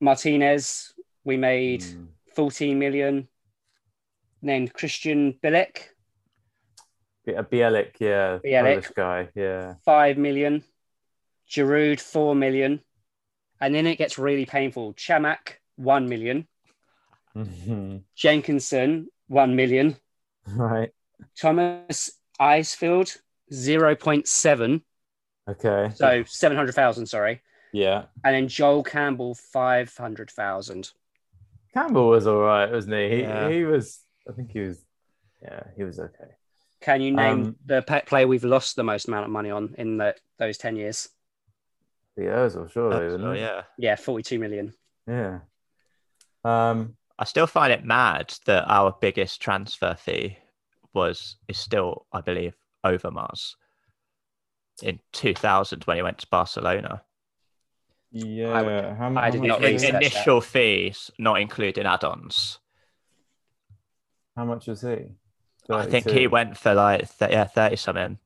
[0.00, 0.92] Martinez,
[1.30, 2.08] we made Mm.
[2.34, 3.28] 14 million.
[4.42, 5.76] Then Krystian Bielik,
[7.28, 8.38] A Bielik, yeah.
[8.44, 8.94] Bielik.
[8.94, 9.28] Guy.
[9.34, 9.74] Yeah.
[9.84, 10.64] 5 million.
[11.48, 12.80] Giroud, 4 million.
[13.60, 14.94] And then it gets really painful.
[14.94, 16.48] Chamakh, 1 million.
[17.36, 18.02] Mhm.
[18.16, 19.96] Jenkinson, 1 million.
[20.46, 20.90] right.
[21.36, 23.18] Thomas Eisfeld,
[23.52, 24.82] 0.7.
[25.48, 25.90] Okay.
[25.94, 27.42] So 700,000, sorry.
[27.72, 28.06] yeah.
[28.24, 30.90] And then Joel Campbell, 500,000.
[31.74, 33.08] Campbell was all right, wasn't he?
[33.16, 33.48] He, Yeah.
[33.48, 34.00] he was.
[34.28, 34.84] I think he was.
[35.42, 36.34] Yeah, he was okay.
[36.80, 39.74] Can you name Um, the pet player we've lost the most amount of money on
[39.78, 41.08] in the, those 10 years?
[42.16, 42.90] The Ozil, surely.
[42.90, 43.40] That's- wasn't oh, it?
[43.40, 43.62] yeah.
[43.78, 44.74] Yeah, 42 million.
[45.06, 45.40] Yeah.
[46.44, 46.96] Um.
[47.18, 50.38] I still find it mad that our biggest transfer fee
[50.94, 53.56] was is still, I believe, Overmars
[54.82, 57.02] in 2000 when he went to Barcelona.
[58.12, 58.62] Yeah.
[58.62, 59.92] would- how, I did much not was research he?
[59.92, 60.02] that.
[60.02, 62.58] Initial fees, not including add-ons.
[64.36, 65.12] How much was he?
[65.68, 68.18] I think he went for like th- yeah, 30 something.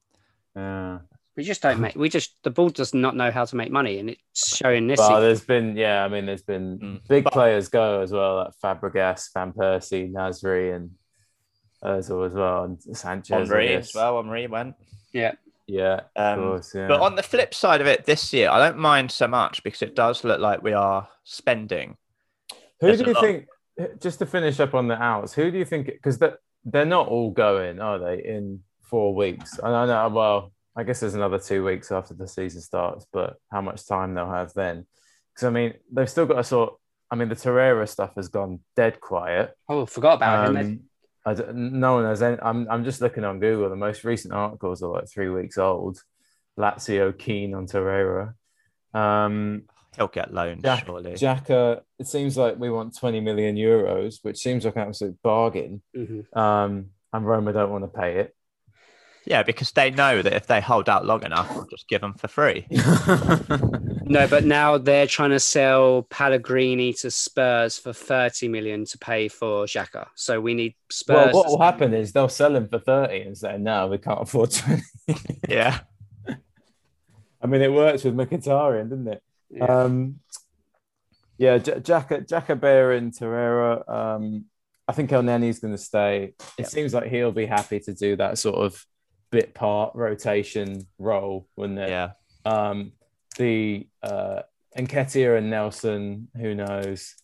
[0.57, 0.99] Yeah.
[1.37, 3.99] We just don't make, we just, the board does not know how to make money.
[3.99, 4.99] And it's showing this.
[5.01, 6.05] Well, there's been yeah.
[6.05, 7.09] I mean, there's been Mm.
[7.09, 10.93] big But- players go as well, like Fabregas, Van Persie, Nasri, and
[11.83, 13.33] Ozil as well, and Sanchez.
[13.33, 14.23] I Henry as well.
[14.23, 14.77] Henry went.
[15.13, 15.33] yeah.
[15.67, 16.01] Yeah.
[16.17, 16.75] Of Um, course.
[16.75, 16.89] Yeah.
[16.89, 19.83] But on the flip side of it, this year, I don't mind so much because
[19.83, 21.97] it does look like we are spending.
[22.81, 23.23] Who there's do you lot.
[23.23, 23.47] think?
[24.01, 25.87] Just to finish up on the outs, who do you think?
[25.87, 28.23] Because they're, they're not all going, are they?
[28.25, 30.09] In four weeks, and I know.
[30.15, 34.15] Well, I guess there's another two weeks after the season starts, but how much time
[34.15, 34.87] they'll have then?
[35.35, 36.75] Because I mean, they've still got a sort.
[37.11, 39.57] I mean, the Torreira stuff has gone dead quiet.
[39.69, 40.85] Oh, forgot about him.
[41.27, 42.37] I don't- no one has any.
[42.43, 43.71] I'm, I'm just looking on Google.
[43.71, 45.99] The most recent articles are like three weeks old.
[46.59, 48.35] Lazio keen on Torreira.
[48.93, 49.63] Um,
[49.97, 51.13] He'll get loaned, Jack, surely.
[51.13, 55.83] Xhaka, it seems like we want 20 million euros, which seems like an absolute bargain.
[55.97, 56.37] Mhm.
[56.37, 58.35] Um, and Roma don't want to pay it.
[59.27, 62.15] Yeah, because they know that if they hold out long enough, we'll just give them
[62.15, 62.67] for free.
[64.07, 69.29] No, but now they're trying to sell Pellegrini to Spurs for 30 million to pay
[69.29, 70.09] for Xhaka.
[70.15, 71.33] So we need Spurs.
[71.33, 74.21] well, what will happen is they'll sell him for 30 and say, no, we can't
[74.21, 74.83] afford 20.
[75.49, 75.79] Yeah.
[77.41, 79.23] I mean, it works with Mkhitaryan, didn't it?
[79.49, 79.65] Yeah.
[79.65, 80.21] Um,
[81.39, 83.89] yeah, J- Xhaka, Xhaka Bear and Torreira.
[83.89, 84.45] Um,
[84.87, 86.35] I think Elneny's going to stay.
[86.59, 86.69] It Yep.
[86.69, 88.85] seems like he'll be happy to do that sort of
[89.35, 91.89] bit part rotation role, wouldn't it?
[91.91, 92.13] Yeah.
[92.45, 92.93] Um,
[93.39, 94.43] the uh,
[94.77, 97.15] Nketiah and Nelson, who knows?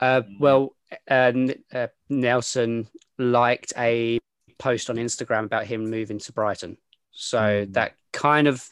[0.00, 0.74] Uh, well,
[1.10, 1.32] uh,
[1.72, 4.18] uh, Nelson liked a
[4.58, 6.76] post on Instagram about him moving to Brighton.
[7.12, 7.72] So Mm.
[7.74, 8.68] that kind of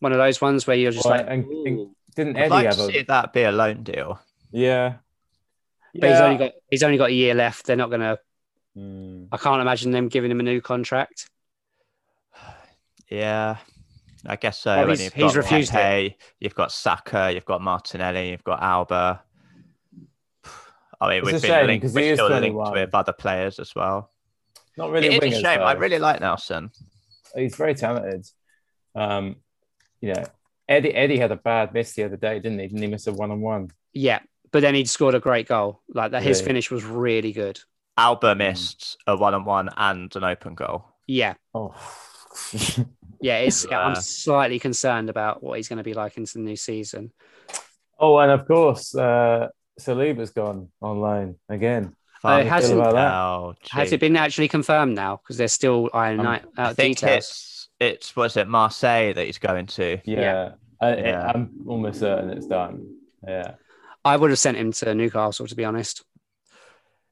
[0.00, 2.66] one of those ones where you're just Well, like, and- and- Didn't I'd Eddie like
[2.66, 4.20] have to a see that be a loan deal.
[4.52, 4.96] yeah?
[5.96, 7.66] but he's only got he's only got a year left.
[7.66, 8.18] They're not gonna.
[8.74, 9.24] Hmm.
[9.30, 11.28] I can't imagine them giving him a new contract.
[13.10, 13.58] Yeah.
[14.26, 14.70] I guess so.
[14.74, 16.16] Well, when he's- you've he's got refused it.
[16.40, 19.22] You've got Saka, you've got Martinelli, you've got Alba.
[21.00, 22.94] I mean, It's we've a been shame, linked, 'cause he we're is still linked with
[22.94, 24.10] other players as well.
[24.78, 25.08] Not really.
[25.08, 25.60] it is wingers, a shame.
[25.60, 26.70] I really like Nelson.
[27.34, 28.26] he's very talented.
[28.94, 29.36] Um,
[30.00, 30.24] you know,
[30.68, 32.68] Eddie Eddie had a bad miss the other day, didn't he?
[32.68, 33.70] Didn't he miss a one on one?
[33.92, 34.20] Yeah,
[34.52, 35.82] but then he scored a great goal.
[35.88, 36.46] Like that, his Yeah.
[36.46, 37.60] finish was really good.
[37.98, 40.84] Alba missed a one-on-one and an open goal.
[41.06, 41.74] Yeah, Oh,
[43.20, 43.38] yeah.
[43.38, 43.78] It's Yeah.
[43.80, 47.12] I'm slightly concerned about what he's going to be like into the new season.
[47.98, 49.48] oh, and of course, uh,
[49.80, 51.94] Saliba's gone on loan again.
[52.24, 53.12] Uh, it hasn't, feel that?
[53.12, 55.16] Oh, Has it been actually confirmed now?
[55.16, 57.18] Because they're still ironing Um, out I think details.
[57.18, 59.98] it's it's was it Marseille that he's going to.
[60.04, 60.52] Yeah, Yeah.
[60.80, 61.32] I, Yeah.
[61.34, 62.86] I'm almost certain it's done.
[63.26, 63.54] Yeah.
[64.06, 66.02] I would have sent him to Newcastle, to be honest.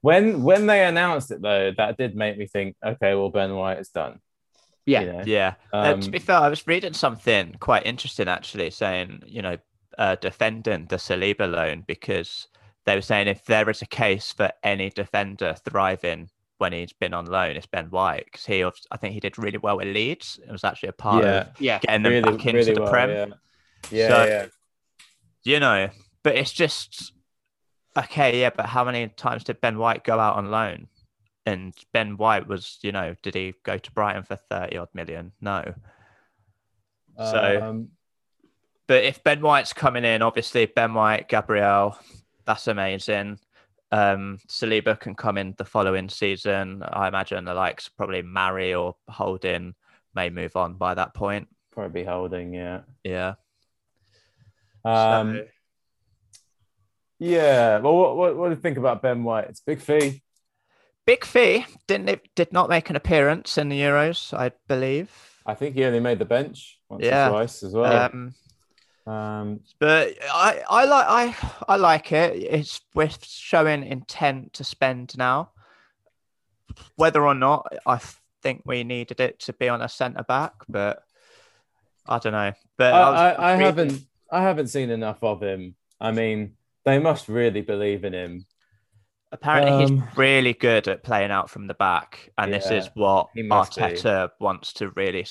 [0.01, 3.79] When when they announced it though, that did make me think, okay, well Ben White
[3.79, 4.19] is done.
[4.85, 5.01] Yeah.
[5.01, 5.23] You know?
[5.25, 5.53] Yeah.
[5.71, 9.57] Uh, Um, to be fair, I was reading something quite interesting actually, saying you know
[9.97, 12.47] uh, defending the Saliba loan because
[12.85, 17.13] they were saying if there is a case for any defender thriving when he's been
[17.13, 20.39] on loan, it's Ben White because he, I think he did really well with Leeds.
[20.47, 21.29] It was actually a part yeah.
[21.41, 23.09] of Yeah, getting them Really, back into really the well, Prem.
[23.09, 23.25] Yeah.
[23.91, 24.45] Yeah, So- yeah.
[25.45, 25.89] You know,
[26.23, 27.11] but it's just
[27.97, 28.39] okay.
[28.39, 30.87] Yeah, but how many times did Ben White go out on loan?
[31.45, 35.31] And Ben White was, you know, did he go to Brighton for thirty odd million?
[35.41, 35.73] No.
[37.17, 37.89] So- Um,
[38.87, 41.97] But if Ben White's coming in, obviously Ben White, Gabriel,
[42.45, 43.39] that's amazing.
[43.91, 46.83] Um, Saliba can come in the following season.
[46.83, 49.75] I imagine the likes probably Mari or Holding
[50.15, 51.47] may move on by that point.
[51.71, 52.81] probably holding, yeah.
[53.03, 53.35] Yeah.
[54.83, 55.47] Um, So-
[57.19, 57.77] yeah.
[57.79, 59.45] Well, what, what, what do you think about Ben White?
[59.49, 60.22] It's big fee.
[61.05, 65.11] Big Fee didn't it, did not make an appearance in the Euros, I believe.
[65.45, 67.27] I think he only made the bench once Yeah.
[67.27, 68.09] or twice as well.
[68.11, 68.33] Um,
[69.05, 71.35] Um, but I, I like I
[71.67, 72.37] I like it.
[72.37, 75.51] It's we're showing intent to spend now.
[76.95, 77.99] Whether or not I
[78.41, 81.03] think we needed it to be on a centre back, but
[82.07, 82.53] I don't know.
[82.77, 85.75] But I, I, I haven't I haven't seen enough of him.
[85.99, 86.53] I mean,
[86.85, 88.45] they must really believe in him.
[89.33, 93.27] Apparently, Um, he's really good at playing out from the back, and this is what
[93.33, 93.81] he must be.
[93.81, 95.25] Arteta wants to really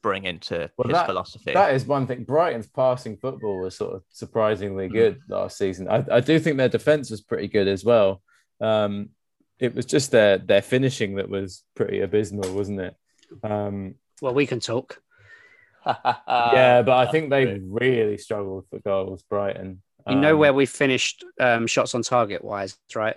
[0.00, 1.52] bring into Well, his that- philosophy.
[1.54, 2.22] That is one thing.
[2.22, 4.04] Brighton's passing football was sort of Mm.
[4.10, 5.88] surprisingly good last season.
[5.88, 8.22] I, I do think their defense was pretty good as well.
[8.60, 9.10] Um,
[9.58, 12.94] it was just their their finishing that was pretty abysmal, wasn't it?
[13.42, 15.02] Um, well, we can talk.
[15.86, 19.24] yeah, but I think they really struggled for goals.
[19.24, 19.82] Brighton.
[20.06, 23.16] You know Um, where we finished um, shots on target wise, right?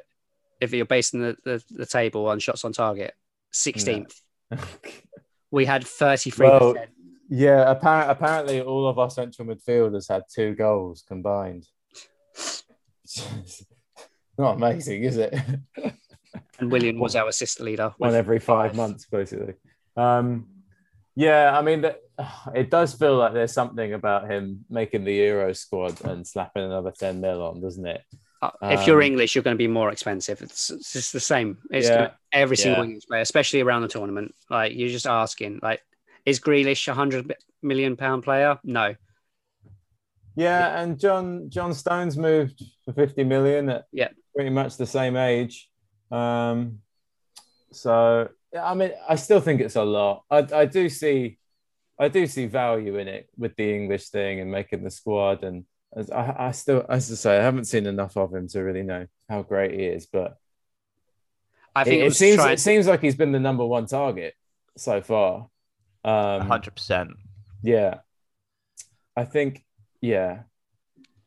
[0.62, 3.14] If you're basing the, the, the table on shots on target,
[3.54, 4.14] 16th.
[5.54, 6.40] We had 33%.
[6.40, 6.76] Well,
[7.28, 11.68] yeah, apparently, apparently all of our central midfielders had two goals combined.
[14.38, 15.34] Not amazing, is it?
[16.60, 17.94] and Willian was our assist leader.
[17.98, 18.78] One every five five.
[18.78, 19.56] months, basically.
[19.98, 20.48] Um,
[21.16, 21.86] yeah, I mean,
[22.56, 26.92] it does feel like there's something about him making the Euro squad and slapping another
[26.98, 28.02] 10 mil on, doesn't it?
[28.42, 30.42] Uh, if you're Um, English, you're going to be more expensive.
[30.42, 31.60] It's, it's just the same.
[31.70, 31.96] It's Yeah.
[31.96, 32.88] gonna- every single Yeah.
[32.90, 34.34] English player, especially around the tournament.
[34.50, 35.82] Like you're just asking, like,
[36.26, 38.60] is Grealish a hundred million pound player?
[38.64, 38.96] No.
[40.36, 44.10] Yeah, and John John Stones moved for 50 million at Yeah.
[44.34, 45.70] pretty much the same age.
[46.10, 46.82] Um,
[47.72, 50.24] so I mean, I still think it's a lot.
[50.30, 51.38] I, I do see,
[52.00, 55.44] I do see value in it with the English thing and making the squad.
[55.44, 58.62] And as I, I still, as I say, I haven't seen enough of him to
[58.62, 60.06] really know how great he is.
[60.06, 60.38] But
[61.76, 64.34] I think it, it seems it seems like he's been the number one target
[64.78, 65.48] so far.
[66.04, 67.12] Um, hundred percent.
[67.62, 68.00] yeah.
[69.16, 69.64] I think,
[70.00, 70.44] yeah.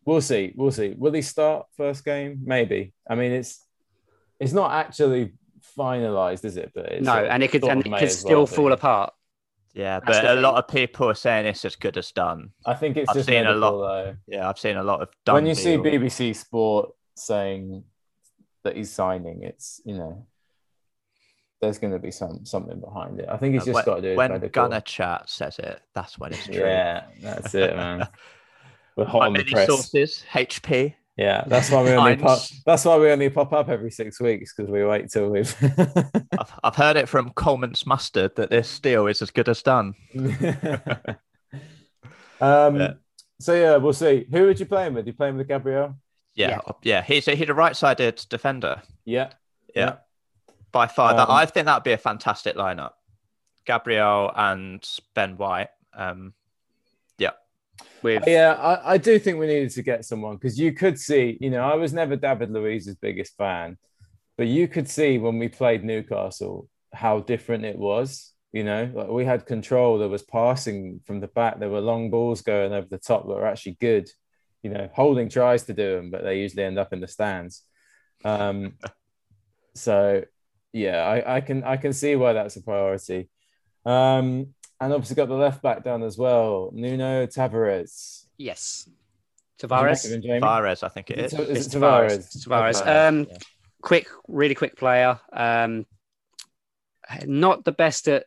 [0.05, 0.53] We'll see.
[0.55, 0.95] We'll see.
[0.97, 2.41] Will he start first game?
[2.45, 2.93] Maybe.
[3.09, 3.65] I mean, it's
[4.39, 5.33] it's not actually
[5.79, 6.73] finalized, is it?
[6.75, 9.14] But it's no, and it could and it could still well fall apart.
[9.75, 12.51] Yeah, That's but a lot of people are saying it's as good as done.
[12.65, 13.73] I think it's I've just seen a lot.
[13.79, 14.17] though.
[14.29, 15.35] Yeah, I've seen a lot of done.
[15.35, 15.77] When you see.
[15.77, 17.83] BBC Sport saying
[18.63, 20.27] that he's signing, it's you know,
[21.61, 23.29] there's going to be some something behind it.
[23.29, 24.63] I think he's Uh, just when, got to do his when medical.
[24.69, 26.55] Gunner Chat says it, that's when it's true.
[26.57, 28.07] Yeah, that's it, man.
[28.97, 29.67] We're hot Like on the many press.
[29.67, 30.95] sources, HP.
[31.17, 32.39] Yeah, that's why we only pop.
[32.39, 32.63] Times.
[32.67, 35.55] That's why we only pop up every six weeks because we wait till we've.
[36.39, 39.95] I've, I've heard it from Colman's Mustard that this deal is as good as done.
[42.41, 42.77] um.
[42.77, 42.95] Yeah.
[43.41, 44.27] So yeah, we'll see.
[44.31, 45.07] Who would you play him with?
[45.07, 45.97] You playing with Gabriel?
[46.35, 47.03] Yeah, yeah.
[47.03, 48.83] He's a, he's a right-sided defender.
[49.05, 49.31] Yeah.
[49.75, 49.97] Yeah,
[50.73, 51.15] by far.
[51.15, 52.93] that Um, I think that'd be a fantastic lineup.
[53.67, 55.71] Gabriel and Ben White.
[55.93, 56.35] Um,
[58.03, 61.39] With Yeah, I, I do think we needed to get someone because you could see,
[61.41, 63.79] you know, I was never David Luiz's biggest fan,
[64.37, 68.33] but you could see when we played Newcastle how different it was.
[68.53, 69.99] You know, like we had control.
[69.99, 71.59] There was passing from the back.
[71.59, 74.09] There were long balls going over the top that were actually good.
[74.63, 77.63] You know, Holding tries to do them, but they usually end up in the stands.
[78.25, 78.75] Um,
[79.75, 80.23] so
[80.73, 83.29] yeah, I, I can I can see why that's a priority.
[83.85, 88.25] Um, and obviously got the left back down as well, Nuno Tavares.
[88.39, 88.89] yes,
[89.59, 90.05] Tavares.
[90.41, 90.83] Tavares.
[90.83, 91.33] I think it is.
[91.33, 92.47] Is it, is It's it Tavares?
[92.47, 92.87] Tavares.
[93.09, 93.37] Um, Yeah.
[93.83, 95.19] quick, really quick player.
[95.33, 95.87] Um,
[97.25, 98.25] not the best at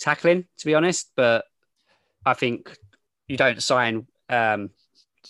[0.00, 1.44] tackling, to be honest, but
[2.24, 2.76] I think
[3.28, 4.06] you don't sign.
[4.28, 4.70] Um,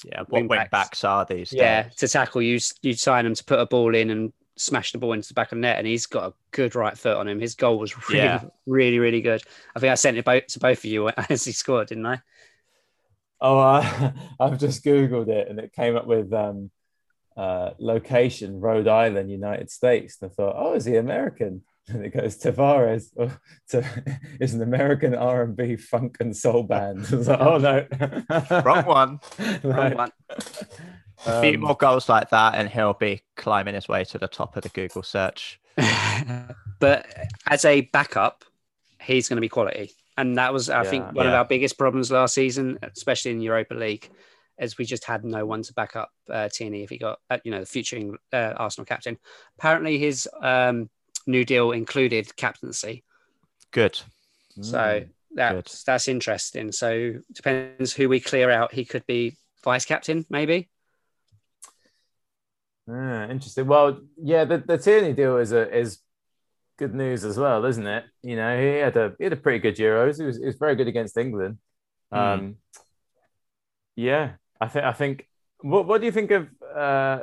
[0.05, 0.71] Yeah, what wing wing backs.
[0.71, 1.53] backs are these?
[1.53, 1.95] yeah, days?
[1.97, 5.13] to tackle you, you sign them to put a ball in and smash the ball
[5.13, 7.41] into the back of the net, and he's got a good right foot on him.
[7.41, 8.45] His goal was really, Yeah.
[8.67, 9.43] really, really good.
[9.75, 12.21] I think I sent it both to both of you as he scored, didn't I?
[13.41, 16.71] Oh, I, I've just googled it and it came up with um,
[17.37, 20.17] uh, location Rhode Island, United States.
[20.21, 21.63] And I thought, oh, is he American?
[21.89, 23.11] And it goes Tavares.
[23.17, 23.31] Oh,
[23.69, 23.85] to,
[24.41, 27.07] is an American R and B funk and soul band.
[27.13, 29.21] I was like, oh no, Wrong one.
[29.63, 30.13] Wrong one.
[31.27, 34.29] A few Um, more goals like that, and he'll be climbing his way to the
[34.29, 35.61] top of the Google search.
[36.79, 37.07] but
[37.49, 38.45] as a backup,
[39.01, 39.91] he's going to be quality.
[40.17, 41.13] And that was, I think, Yeah.
[41.13, 44.09] one of our biggest problems last season, especially in Europa League,
[44.59, 47.39] as we just had no one to back up uh, Tierney if he got, uh,
[47.45, 48.01] you know, the future
[48.33, 49.19] uh, Arsenal captain.
[49.59, 50.89] Apparently, his um,
[51.27, 53.05] new deal included captaincy,
[53.73, 54.01] Good.
[54.63, 55.09] so mm.
[55.35, 56.73] that's that's interesting.
[56.73, 58.73] So depends who we clear out.
[58.73, 60.71] He could be vice captain, maybe.
[62.89, 63.67] Ah, interesting.
[63.67, 65.99] Well, yeah, the, the Tierney deal is a is
[66.79, 68.05] good news as well, isn't it?
[68.23, 70.19] You know, he had a he had a pretty good Euros.
[70.19, 71.59] He was, he was very good against England.
[72.13, 72.19] Hmm.
[72.19, 72.57] Um,
[73.97, 75.29] yeah, I think I think.
[75.61, 77.21] What what do you think of uh,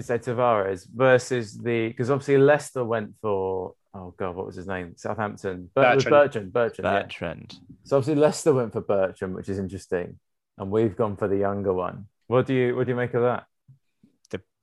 [0.00, 4.94] say Tavares versus the because obviously Leicester went for oh god what was his name
[4.96, 6.10] Southampton Ber- Bertrand.
[6.10, 7.02] Bertrand Bertrand yeah.
[7.02, 7.54] Bertrand.
[7.84, 10.18] So obviously Leicester went for Bertrand, which is interesting,
[10.56, 12.06] and we've gone for the younger one.
[12.28, 13.47] What do you what do you make of that?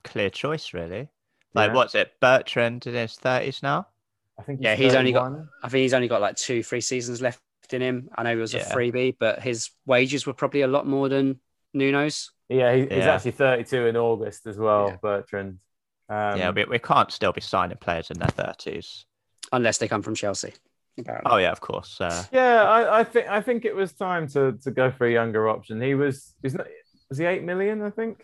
[0.05, 1.09] The clear choice, really.
[1.53, 1.73] Like, Yeah.
[1.75, 2.13] what's it?
[2.19, 3.87] Bertrand in his 30s now?
[4.37, 5.31] I think Yeah, he's only got-
[5.63, 7.39] I think he's only got like two, three seasons left
[7.71, 8.09] in him.
[8.15, 11.39] I know he was a freebie, but his wages were probably a lot more than
[11.73, 12.31] Nuno's.
[12.49, 13.15] Yeah, he, he's Yeah.
[13.15, 14.97] actually 32 in August as well, Yeah.
[15.01, 15.59] Bertrand.
[16.09, 19.05] Um, yeah, we, we can't still be signing players in their 30s.
[19.51, 20.53] unless they come from Chelsea.
[20.97, 21.31] Apparently.
[21.31, 21.99] Oh, yeah, of course.
[21.99, 25.11] Uh, yeah, I, I think I think it was time to to go for a
[25.11, 25.81] younger option.
[25.81, 26.67] He was he's not
[27.09, 27.81] was he eight million?
[27.81, 28.23] I think.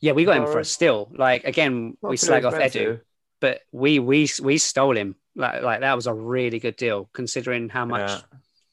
[0.00, 0.70] Yeah, we got him for a Torres.
[0.70, 1.10] steal.
[1.14, 3.00] Like again, Not we slag off Edu,
[3.40, 5.16] but we we we stole him.
[5.34, 8.20] Like like that was a really good deal considering how much Yeah.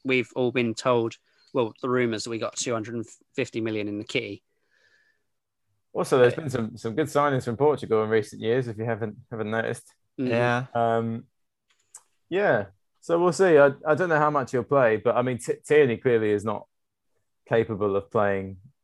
[0.03, 1.15] we've all been told.
[1.53, 4.43] Well, the rumors that we got 250 million in the kitty.
[5.93, 8.67] Also, there's been some some good signings from Portugal in recent years.
[8.67, 9.93] If you haven't haven't noticed.
[10.19, 10.29] Mhm.
[10.29, 10.65] yeah.
[10.73, 11.23] Um,
[12.29, 12.65] yeah,
[13.01, 13.57] so we'll see.
[13.57, 16.43] I, I don't know how much he'll play, but I mean, T- Tierney clearly is
[16.43, 16.65] not
[17.47, 18.74] capable of playing a full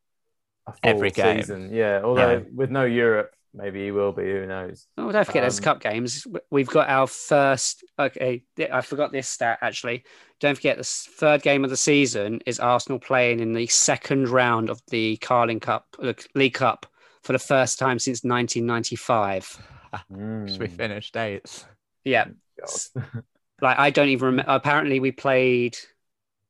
[0.83, 1.37] Every game.
[1.37, 1.69] season.
[1.73, 4.23] Yeah, although with no Europe, maybe he will be.
[4.23, 4.87] Who knows?
[4.97, 6.27] Oh, don't forget, there's Um, cup games.
[6.49, 7.83] We've got our first.
[7.97, 10.03] Okay, I forgot this stat actually.
[10.39, 14.69] Don't forget, the third game of the season is Arsenal playing in the second round
[14.69, 16.85] of the Carling Cup, the League Cup,
[17.23, 19.59] for the first time since 1995.
[19.91, 21.65] Because we Mm, finished eighth.
[22.03, 22.25] Yeah,
[23.61, 24.51] like I don't even remember.
[24.51, 25.77] Apparently, we played.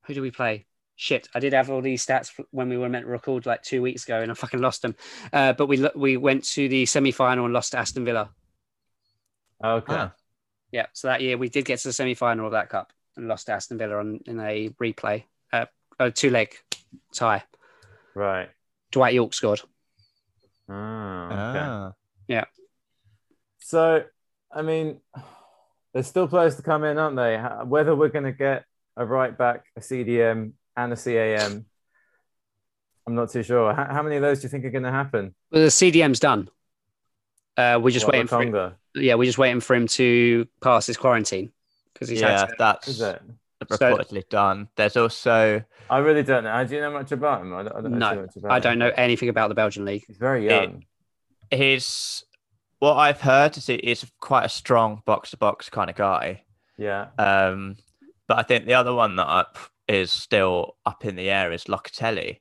[0.06, 0.66] Who do we play?
[1.02, 3.82] Shit, I did have all these stats when we were meant to record like two
[3.82, 4.96] weeks ago, and I fucking lost them.
[5.34, 8.30] Uh, but we we went to the semi final and lost to Aston Villa.
[9.64, 9.96] okay.
[9.96, 10.14] Ah,
[10.72, 13.28] Yeah, so that year we did get to the semi final of that cup and
[13.28, 15.66] lost to Aston Villa on, in a replay, uh,
[15.98, 16.54] a two leg
[17.16, 17.42] tie.
[18.14, 18.50] Right.
[18.92, 19.62] Dwight Yorke scored.
[20.70, 21.60] Ah, okay.
[22.30, 22.46] ah.
[23.58, 24.04] So,
[24.52, 25.02] I mean,
[25.94, 27.38] there's still players to come in, aren't they?
[27.66, 28.66] Whether we're going to get
[28.96, 31.66] a right back, a CDM, and a CAM,
[33.08, 33.74] I'm not too sure.
[33.74, 35.34] How, how many of those do you think are going to happen?
[35.52, 36.50] Well, the CDM's done.
[37.58, 40.86] Uh, we're just What, waiting for him, yeah, we're just waiting for him to pass
[40.86, 41.52] his quarantine
[41.94, 43.22] because he's Yeah, had to, that's Is it?
[43.66, 44.70] reportedly done.
[44.76, 46.52] There's also I really don't know.
[46.52, 47.54] I do you know much about him?
[47.54, 48.52] I don't, I don't know No, much about him.
[48.52, 50.04] I don't know anything about the Belgian league.
[50.08, 50.86] He's very It- young.
[51.52, 52.24] his
[52.80, 56.44] what I've heard is he- he's quite a strong box to box kind of guy.
[56.78, 57.08] yeah.
[57.20, 57.76] Um,
[58.28, 59.58] but I think the other one that up
[59.92, 62.40] is still up in the air is Locatelli,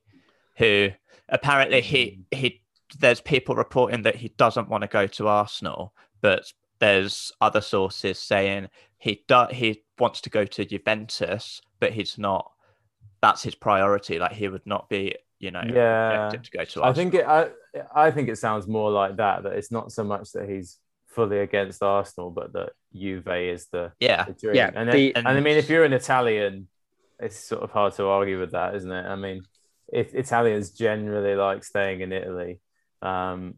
[0.57, 0.91] who
[1.29, 2.39] apparently he hmm.
[2.39, 2.63] he
[2.99, 8.19] there's people reporting that he doesn't want to go to Arsenal, but there's other sources
[8.19, 12.51] saying he do, he wants to go to Juventus, but he's not
[13.21, 14.19] that's his priority.
[14.19, 16.31] Like he would not be, you know, Yeah.
[16.31, 16.85] to go to.
[16.85, 17.27] I think it.
[17.27, 17.51] I,
[17.95, 19.43] I think it sounds more like that.
[19.43, 23.93] That it's not so much that he's fully against Arsenal, but that Juve is the,
[24.01, 24.55] yeah, the dream.
[24.55, 26.69] Yeah, and, the- and I mean, if you're an Italian,
[27.21, 29.07] it's sort of hard to argue with that, isn't it?
[29.07, 29.43] I mean,
[29.93, 32.61] if Italians generally like staying in Italy,
[33.03, 33.55] um,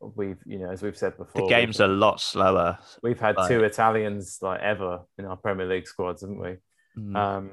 [0.00, 2.78] we've you know as we've said before, the game's we've, a lot slower.
[3.02, 6.56] we've had like- two Italians like ever in our Premier League squads, haven't we?
[6.98, 7.16] Mm.
[7.16, 7.50] Um,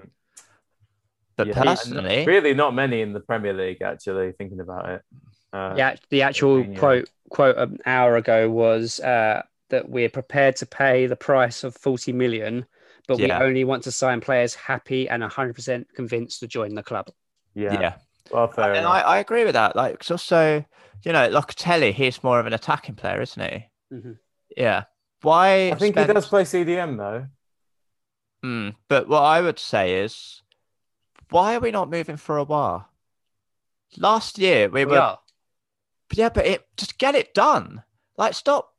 [1.35, 4.31] but yeah, personally, really not many in the Premier League actually.
[4.31, 5.01] Thinking about it,
[5.53, 6.79] uh, Yeah, the actual Mourinho.
[6.79, 11.75] quote quote an hour ago was uh, that we're prepared to pay the price of
[11.75, 12.65] 40 million,
[13.07, 17.09] but we only want to sign players happy and 100% convinced to join the club.
[17.55, 17.93] yeah, yeah.
[18.31, 18.85] Well, fair and.
[18.85, 19.75] I, I agree with that.
[19.75, 20.65] Like, 'cause also,
[21.03, 23.65] you know, Locatelli, he's more of an attacking player, isn't he?
[23.95, 24.17] Mhm.
[24.55, 24.83] Yeah.
[25.21, 25.69] Why?
[25.71, 27.27] I think spend- he does play CDM though.
[28.43, 30.41] Mm, but what I would say is,
[31.29, 32.89] why are we not moving for a while?
[33.97, 35.19] Last year we We were, are.
[36.13, 37.83] yeah, but it just get it done.
[38.17, 38.73] Like, stop.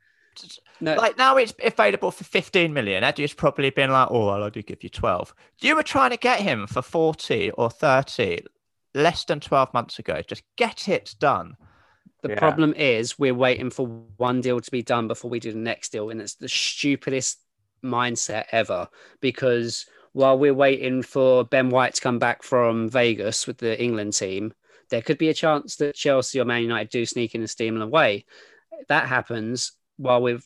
[0.81, 3.03] No, Like now it's available for 15 million.
[3.03, 5.35] Eddie's probably been like, oh, well, I do give you 12.
[5.61, 8.41] You were trying to get him for 40 or 30
[8.95, 10.23] less than 12 months ago.
[10.27, 11.57] Just get it done.
[12.23, 12.39] the Yeah.
[12.39, 13.87] problem is we're waiting for
[14.17, 17.39] one deal to be done before we do the next deal, and it's the stupidest
[17.85, 18.89] mindset ever.
[19.21, 24.15] Because while we're waiting for Ben White to come back from Vegas with the England
[24.15, 24.53] team,
[24.91, 27.75] there could be a chance that Chelsea or Man United do sneak in and steam
[27.75, 28.25] them away.
[28.89, 30.41] That happens while we're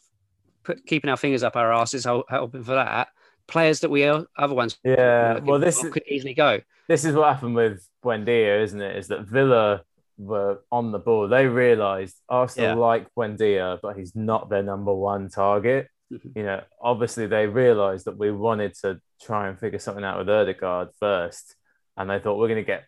[0.64, 3.08] put, keeping our fingers up our asses, hoping for that.
[3.46, 6.60] Players that we other ones Yeah, well, this is could easily go.
[6.88, 8.96] this is what happened with Buendia, isn't it?
[8.96, 9.82] Is that Villa
[10.18, 11.28] were on the ball.
[11.28, 12.74] They realised Arsenal Yeah.
[12.74, 15.88] like Buendia, but he's not their number one target.
[16.12, 16.36] Mhm.
[16.36, 20.28] You know, obviously they realised that we wanted to try and figure something out with
[20.30, 21.56] Odegaard first,
[21.96, 22.84] and they thought we're going to get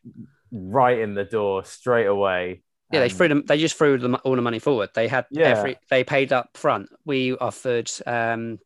[0.52, 2.62] right in the door straight away.
[2.92, 3.44] Yeah, they threw them.
[3.46, 4.90] They just threw the, all the money forward.
[4.94, 5.48] They had Yeah.
[5.58, 5.78] every.
[5.90, 6.90] They paid up front.
[7.04, 8.58] We offered um,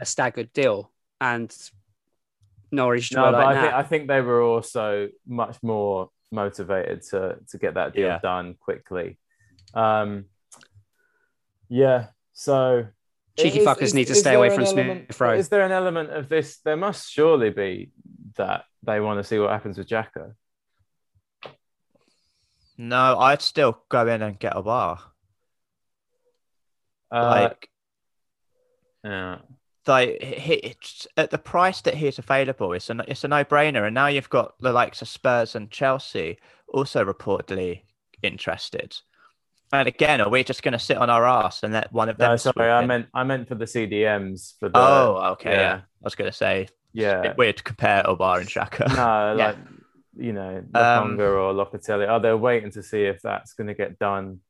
[0.00, 1.54] a staggered deal, and
[2.70, 7.38] Norwich No, but like, I think I think they were also much more motivated to
[7.50, 8.18] to get that deal Yeah.
[8.22, 9.18] done quickly.
[9.72, 10.26] Um,
[11.68, 12.08] yeah.
[12.32, 12.86] So
[13.38, 15.34] Cheeky is- fuckers is- need to stay away from Smith Rowe.
[15.34, 16.58] Is there an element of this?
[16.58, 17.92] There must surely be
[18.36, 20.34] that they want to see what happens with Xhaka.
[22.78, 25.00] No, I'd still go in and get a bar.
[27.12, 27.68] Uh, Like,
[29.02, 29.38] yeah.
[29.86, 33.84] like he, it's, at the price that he's available, it's a it's a no brainer.
[33.84, 37.82] And now you've got the likes of Spurs and Chelsea also reportedly
[38.22, 38.96] interested.
[39.72, 42.16] And again, are we just going to sit on our ass and let one of
[42.16, 42.30] them?
[42.30, 44.78] No, sorry, I meant I meant for the CDMs for the.
[44.78, 45.50] Oh, okay.
[45.50, 45.60] Yeah.
[45.60, 45.76] yeah.
[45.76, 47.34] I was going to say, yeah.
[47.36, 48.96] weird to compare Aouar and Xhaka.
[48.96, 49.54] No, Yeah.
[50.18, 52.06] Like you know, Um, or Locatelli.
[52.08, 54.40] Oh, they're waiting to see if that's going to get done.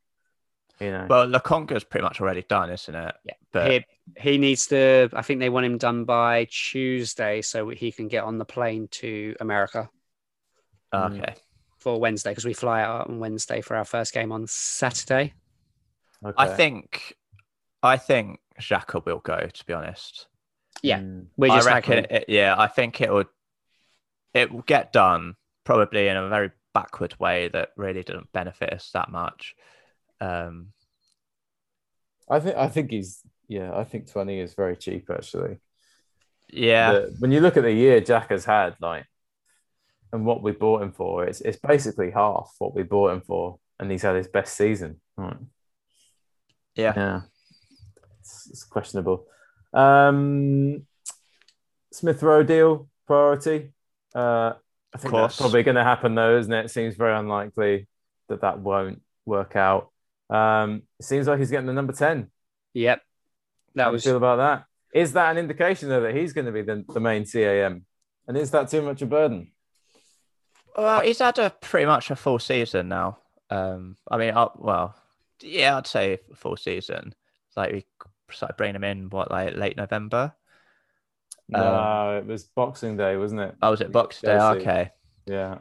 [0.80, 1.06] You know.
[1.10, 3.14] Well, Lokonga's pretty much already done, isn't it?
[3.24, 3.34] Yeah.
[3.52, 3.84] But he,
[4.16, 5.08] he needs to.
[5.12, 8.88] I think they want him done by Tuesday, so he can get on the plane
[8.92, 9.88] to America
[10.94, 11.18] Mm.
[11.20, 11.34] okay.
[11.78, 15.34] for Wednesday because we fly out on Wednesday for our first game on Saturday.
[16.24, 16.34] okay.
[16.38, 17.14] I think,
[17.82, 19.48] I think Xhaka will go.
[19.52, 20.28] To be honest,
[20.82, 21.00] Yeah.
[21.00, 21.26] Mm.
[21.36, 22.06] We're just I reckon.
[22.08, 23.26] It, yeah, I think it would.
[24.32, 25.34] It will get done
[25.68, 29.54] probably in a very backward way that really didn't benefit us that much.
[30.18, 30.68] Um,
[32.30, 33.76] I think I think he's yeah.
[33.76, 35.58] I think twenty is very cheap actually.
[36.48, 39.04] yeah, The- when you look at the year Jack has had, like,
[40.12, 43.58] and what we bought him for, it's it's basically half what we bought him for,
[43.78, 45.00] and he's had his best season.
[45.18, 45.36] Right.
[46.76, 47.20] yeah, Yeah,
[48.20, 49.26] it's, it's questionable.
[49.74, 50.86] Um,
[51.92, 53.72] Smith Rowe deal priority.
[54.14, 54.52] Uh,
[54.94, 55.32] I think course.
[55.32, 56.66] that's probably going to happen though, isn't it?
[56.66, 57.86] It seems very unlikely
[58.28, 59.90] that that won't work out.
[60.30, 62.30] Um, it seems like he's getting the number ten.
[62.74, 62.98] Yep.
[62.98, 63.04] How
[63.74, 64.64] That do you was feel about that?
[64.94, 67.84] Is that an indication though that he's going to be the, the main CAM?
[68.26, 69.52] And is that too much a burden?
[70.76, 73.18] Well, he's had a pretty much a full season now.
[73.50, 74.94] Um, I mean, I, well,
[75.42, 77.14] yeah, I'd say full season.
[77.56, 77.84] Like we
[78.30, 80.34] started bringing him in what, like late November.
[81.54, 83.54] Um, no, it was Boxing Day, wasn't it?
[83.62, 84.28] Oh, was it Box Day?
[84.28, 84.60] Chelsea.
[84.60, 84.90] Okay.
[85.26, 85.58] Yeah.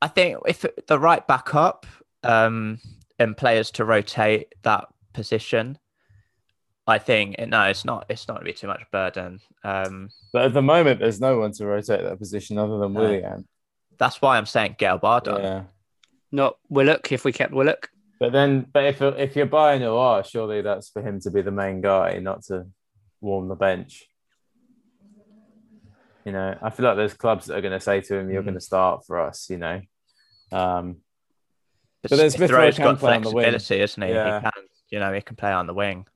[0.00, 1.86] I think if the right backup
[2.22, 2.78] um,
[3.18, 5.78] and players to rotate that position,
[6.86, 8.06] I think no, it's not.
[8.08, 9.40] It's not going to be too much burden.
[9.64, 13.00] Um, But at the moment, there's no one to rotate that position other than No.
[13.00, 13.46] Willian.
[13.98, 15.42] that's why I'm saying get a bar done.
[15.42, 15.62] Yeah.
[16.32, 17.10] not Willock.
[17.12, 21.02] If we kept Willock, But then, but if if you're buying Noir, surely that's for
[21.02, 22.66] him to be the main guy, not to
[23.20, 24.08] warm the bench.
[26.24, 28.42] You know, I feel like there's clubs that are going to say to him, "You're
[28.42, 28.46] Mm.
[28.46, 29.80] going to start for us." You know,
[30.52, 30.96] um,
[32.02, 33.50] But, But then Smith Smith Rowe Rowe's can got play on the wing.
[33.50, 34.08] flexibility, isn't he?
[34.10, 34.36] Yeah.
[34.40, 36.06] He can, you know, he can play on the wing.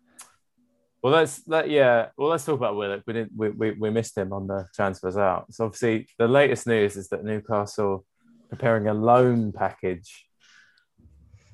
[1.02, 2.08] well, let's let yeah.
[2.16, 3.02] Well, let's talk about Willock.
[3.06, 3.32] We didn't.
[3.36, 5.52] We, we, we missed him on the transfers out.
[5.52, 8.04] So obviously, the latest news is that Newcastle
[8.50, 10.26] preparing a loan package.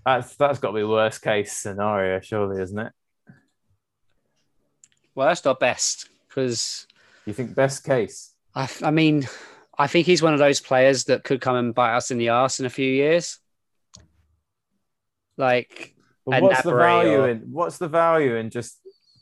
[0.04, 2.92] That's that's got to be worst case scenario, surely, isn't it?
[5.14, 6.86] Well, that's not best because
[7.26, 8.34] You think best case?
[8.58, 9.28] I, I mean,
[9.78, 12.30] I think he's one of those players that could come and bite us in the
[12.30, 13.38] arse in a few years.
[15.36, 15.94] Like,
[16.26, 18.76] But what's the value or- in what's the value in just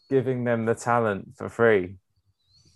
[0.09, 1.97] giving them the talent for free?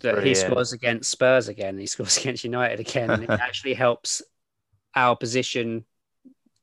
[0.02, 4.22] that he scores against Spurs again, he scores against United again, and it actually helps
[4.94, 5.84] our position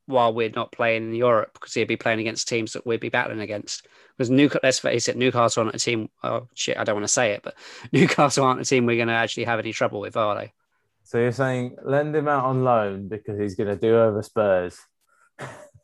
[0.08, 3.10] while we're not playing in Europe because he'd be playing against teams that we'd be
[3.10, 3.86] battling against.
[4.16, 6.08] Because Newcastle, let's face it, Newcastle aren't a team.
[6.24, 7.54] Oh shit, I don't want to say it, but
[7.92, 10.52] Newcastle aren't a team we're going to actually have any trouble with, are they?
[11.04, 14.78] So you're saying lend him out on loan because he's going to do over Spurs?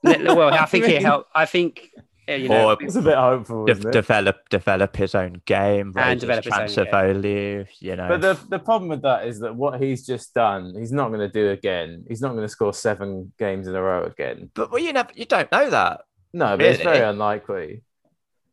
[0.03, 1.31] well, I think it helped.
[1.35, 1.91] I think
[2.29, 2.71] you know.
[2.71, 3.93] Or It's a bit hopeful, De- isn't it?
[3.93, 6.91] develop develop his own game, And develop his own transfer game.
[6.93, 7.65] value.
[7.81, 10.93] You know, But the, the problem with that is that what he's just done, he's
[10.93, 12.05] not going to do again.
[12.09, 14.51] He's not going to score seven games in a row again.
[14.55, 16.03] but well, you never, you don't know that.
[16.33, 17.83] No, but it's very unlikely.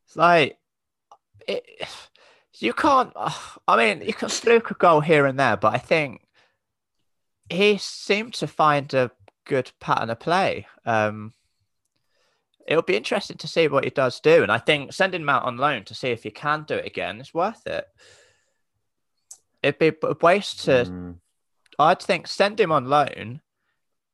[0.06, 0.58] It's like
[1.48, 1.66] it,
[2.60, 3.12] you can't.
[3.68, 6.22] I mean, you can fluke a goal here and there, but I think
[7.50, 9.12] he seemed to find a
[9.46, 10.68] good pattern of play.
[10.86, 11.34] Um,
[12.68, 15.44] it'll be interesting to see what he does do, and I think sending him out
[15.44, 17.86] on loan to see if he can do it again is worth it.
[19.64, 20.86] It'd be a waste to.
[20.86, 21.16] Mm.
[21.80, 23.42] I'd think send him on loan,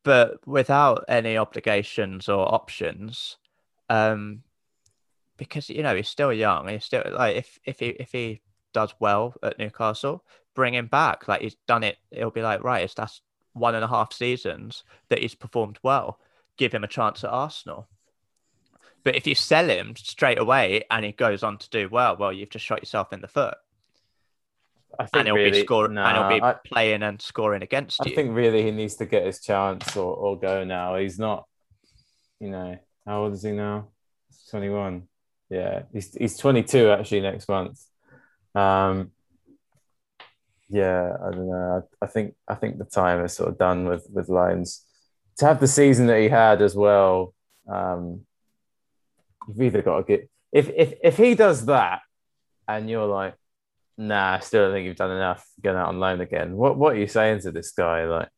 [0.04, 3.38] but without any obligations or options,
[3.90, 4.44] um,
[5.38, 6.68] because you know he's still young.
[6.68, 8.42] He's still like if if he if he
[8.74, 10.24] does well at Newcastle,
[10.56, 11.28] bring him back.
[11.28, 11.98] Like he's done it.
[12.12, 13.22] It'll be like right, it's that's
[13.54, 16.20] one and a half seasons that he's performed well.
[16.58, 17.88] Give him a chance at Arsenal.
[19.08, 22.34] But if you sell him straight away and he goes on to do well, well,
[22.34, 23.56] you've just shot yourself in the foot,
[25.00, 27.64] I think and he'll really, be scoring, nah, and he'll be I, playing and scoring
[27.64, 28.16] against I you.
[28.16, 30.98] think really he needs to get his chance or, or go now.
[30.98, 31.46] He's not,
[32.42, 33.88] you know, how old is he now?
[34.50, 35.04] 21.
[35.50, 37.82] Yeah, he's he's 22 actually next month.
[38.56, 39.12] Um,
[40.68, 41.86] yeah, I don't know.
[42.02, 44.84] I, I think I think the time is sort of done with with loans.
[45.38, 47.34] To have the season that he had as well,
[47.72, 48.27] um,
[49.48, 52.02] you've either got to get if if if he does that,
[52.68, 53.36] and you're like,
[53.98, 56.56] nah, I still don't think you've done enough going out on loan again.
[56.56, 58.06] What what are you saying to this guy?
[58.06, 58.30] Like,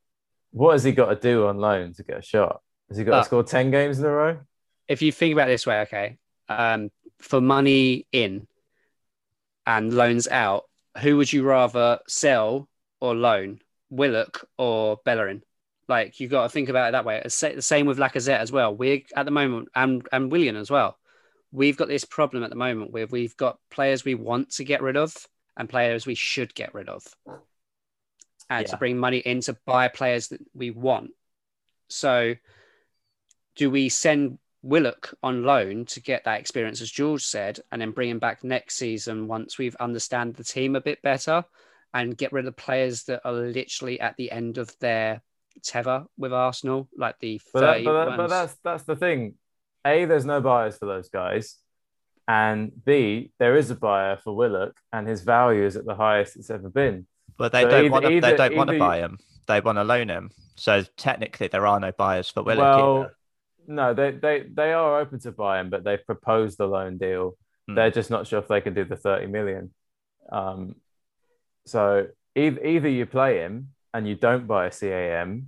[0.52, 2.62] what has he got to do on loan to get a shot?
[2.90, 4.40] Has he got Uh, to score 10 games in a row?
[4.88, 6.90] if you think about it this way, okay, um,
[7.20, 8.48] for money in
[9.68, 10.64] and loans out,
[11.02, 12.68] who would you rather sell
[13.00, 13.60] or loan,
[13.92, 15.44] Willock or Bellerin?
[15.88, 17.22] Like you've got to think about it that way.
[17.24, 18.76] The same with Lacazette as well.
[18.76, 20.98] We're at the moment, and and Willian as well.
[21.52, 24.82] We've got this problem at the moment where we've got players we want to get
[24.84, 25.16] rid of
[25.58, 27.04] and players we should get rid of,
[28.50, 31.12] and to bring money in to buy players that we want.
[31.90, 32.36] So,
[33.56, 37.92] do we send Willock on loan to get that experience, as George said, and then
[37.92, 41.44] bring him back next season once we've understand the team a bit better
[41.94, 45.22] and get rid of players that are literally at the end of their
[45.64, 49.34] tether with Arsenal, like the But, that, but, that- but that's that's the thing.
[49.86, 51.56] A, there's no buyers for those guys,
[52.28, 56.36] and B, there is a buyer for Willock, and his value is at the highest
[56.36, 57.08] it's ever been.
[57.38, 58.22] But they So don't want to.
[58.22, 59.18] They don't want to buy him.
[59.48, 60.30] They want to loan him.
[60.56, 62.60] So technically, there are no buyers for Willock.
[62.60, 63.16] well, either.
[63.68, 67.36] no, they, they they are open to buying, but they've proposed the loan deal.
[67.68, 67.76] Hmm.
[67.76, 69.72] They're just not sure if they can do the 30 million.
[70.32, 70.76] Um,
[71.66, 75.48] so either, either you play him and you don't buy a CAM,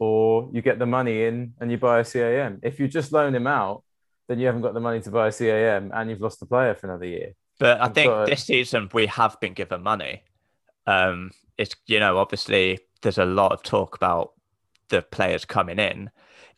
[0.00, 2.58] or you get the money in and you buy a CAM.
[2.62, 3.84] If you just loan him out,
[4.28, 6.74] then you haven't got the money to buy a CAM and you've lost the player
[6.74, 7.34] for another year.
[7.58, 10.24] But I think this season we have been given money.
[10.86, 14.32] Um, it's you know obviously there's a lot of talk about
[14.88, 16.10] the players coming in.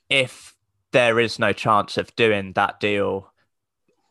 [0.09, 0.55] If
[0.93, 3.33] there is no chance of doing that deal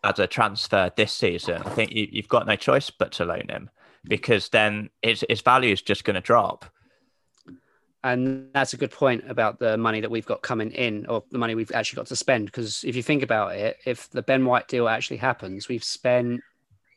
[0.04, 3.48] as a transfer this season, I think you, you've got no choice but to loan
[3.50, 3.70] him
[4.04, 6.66] because then his his value is just going to drop.
[8.04, 11.38] And that's a good point about the money that we've got coming in, or the
[11.38, 12.46] money we've actually got to spend.
[12.46, 16.42] Because if you think about it, if the Ben White deal actually happens, we've spent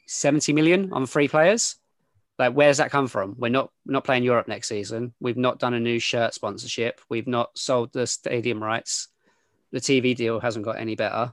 [0.06, 1.76] 70 million on free players.
[2.38, 3.36] Like, where's that come from?
[3.38, 5.12] We're not not playing Europe next season.
[5.20, 7.00] We've not done a new shirt sponsorship.
[7.08, 9.08] We've not sold the stadium rights.
[9.72, 11.32] The TV deal hasn't got any better.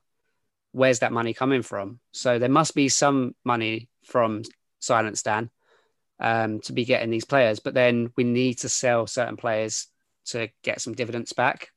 [0.74, 2.00] Where's that money coming from?
[2.12, 4.44] So there must be some money from
[4.80, 5.50] Silent Stan
[6.22, 7.60] um, to be getting these players.
[7.60, 9.88] But then we need to sell certain players
[10.28, 11.70] to get some dividends back.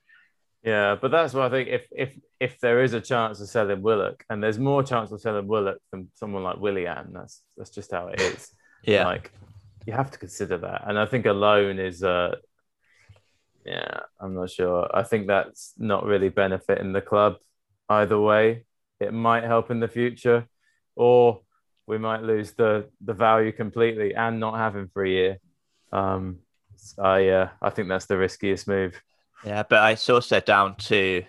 [0.63, 3.83] Yeah, but that's why I think if if if there is a chance of selling
[3.83, 7.91] Willock, and there's more chance of selling Willock than someone like Willian, that's that's just
[7.91, 8.51] how it is.
[8.87, 9.07] Yeah.
[9.07, 9.33] Like
[9.87, 10.83] you have to consider that.
[10.87, 12.35] And I think a loan is uh
[13.65, 14.91] yeah, I'm not sure.
[14.93, 17.37] I think that's not really benefiting the club
[17.89, 18.67] either way.
[19.01, 20.47] It might help in the future,
[20.97, 21.41] or
[21.87, 25.39] we might lose the the value completely and not have him for a year.
[25.93, 26.39] Um
[26.99, 29.01] I uh, I think that's the riskiest move.
[29.45, 31.25] Yeah, but I it's also down to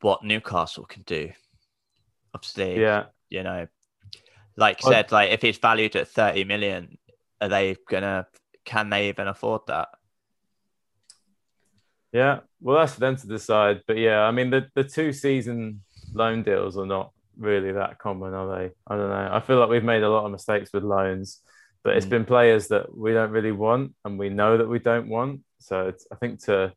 [0.00, 1.30] what Newcastle can do.
[2.34, 3.06] Obviously, Yeah.
[3.30, 3.66] you know,
[4.56, 6.98] like Well- said, like if he's valued at 30 million,
[7.40, 8.26] are they gonna
[8.64, 9.88] can they even afford that?
[12.12, 13.82] Yeah, well, that's for them to decide.
[13.86, 15.82] But yeah, I mean, the, the two season
[16.12, 18.70] loan deals are not really that common, are they?
[18.86, 19.28] I don't know.
[19.32, 21.40] I feel like we've made a lot of mistakes with loans,
[21.82, 22.10] but it's Mm.
[22.10, 25.40] been players that we don't really want and we know that we don't want.
[25.58, 26.72] So it's, I think to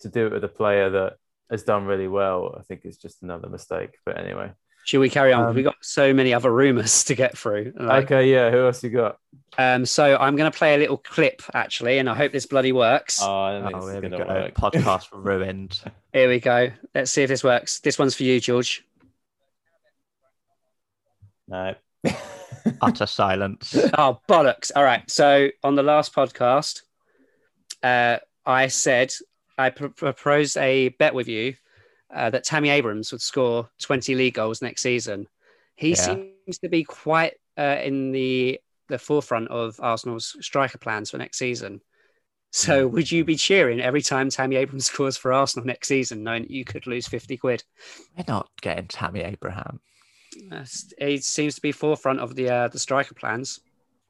[0.00, 1.14] to do it with a player that
[1.50, 3.90] has done really well, I think it's just another mistake.
[4.04, 4.52] But anyway,
[4.84, 5.46] Should we carry on?
[5.46, 7.72] Um, We've got so many other rumors to get through.
[7.76, 8.50] Like, okay, yeah.
[8.50, 9.18] Who else you got?
[9.58, 12.72] Um, so I'm going to play a little clip actually, and I hope this bloody
[12.72, 13.20] works.
[13.22, 14.26] Oh, I don't think Oh, this is gonna go.
[14.26, 14.54] work.
[14.54, 15.80] Podcast ruined.
[16.12, 16.70] Here we go.
[16.94, 17.80] Let's see if this works.
[17.80, 18.85] This one's for you, George.
[21.48, 21.74] No.
[22.80, 23.76] Utter silence.
[23.96, 24.70] Oh bollocks!
[24.74, 25.08] All right.
[25.10, 26.82] So on the last podcast,
[27.82, 29.12] uh, I said
[29.58, 31.54] I pr- proposed a bet with you
[32.14, 35.26] uh, that Tammy Abrams would score 20 league goals next season.
[35.76, 35.94] He Yeah.
[36.44, 41.38] seems to be quite uh, in the the forefront of Arsenal's striker plans for next
[41.38, 41.80] season.
[42.52, 46.42] So would you be cheering every time Tammy Abrams scores for Arsenal next season, knowing
[46.42, 47.64] that you could lose 50 quid?
[48.16, 49.80] We're not getting Tammy Abraham.
[50.98, 53.60] He seems to be forefront of the uh, the striker plans.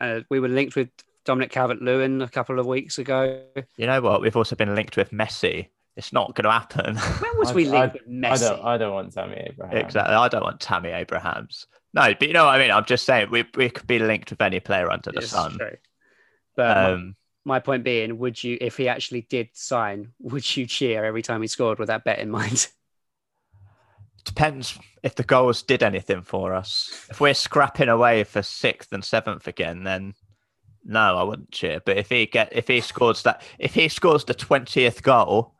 [0.00, 0.88] Uh, we were linked with
[1.24, 3.42] Dominic Calvert-Lewin a couple of weeks ago.
[3.76, 4.20] You know what?
[4.20, 5.68] We've also been linked with Messi.
[5.96, 6.96] It's not going to happen.
[6.96, 8.40] When was I- we linked I- with I Messi?
[8.48, 8.64] don't.
[8.64, 9.76] I don't want Tammy Abraham.
[9.78, 10.14] exactly.
[10.14, 11.66] I don't want Tammy Abrahams.
[11.94, 12.70] No, but you know what I mean.
[12.70, 15.56] I'm just saying we we could be linked with any player under the It's sun.
[15.56, 15.76] true.
[16.54, 17.16] But my- Um,
[17.46, 21.40] my point being, would you, if he actually did sign, would you cheer every time
[21.42, 22.66] he scored with that bet in mind?
[24.26, 27.06] depends if the goals did anything for us.
[27.08, 30.14] If we're scrapping away for sixth and seventh again, then
[30.84, 31.80] no, I wouldn't cheer.
[31.84, 35.54] But if he get if he scores that if he scores the twentieth goal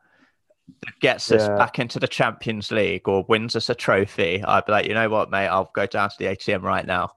[0.81, 4.71] that gets us back into the Champions League or wins us a trophy, I'd be
[4.73, 7.11] like, you know what, mate, I'll go down to the ATM right now.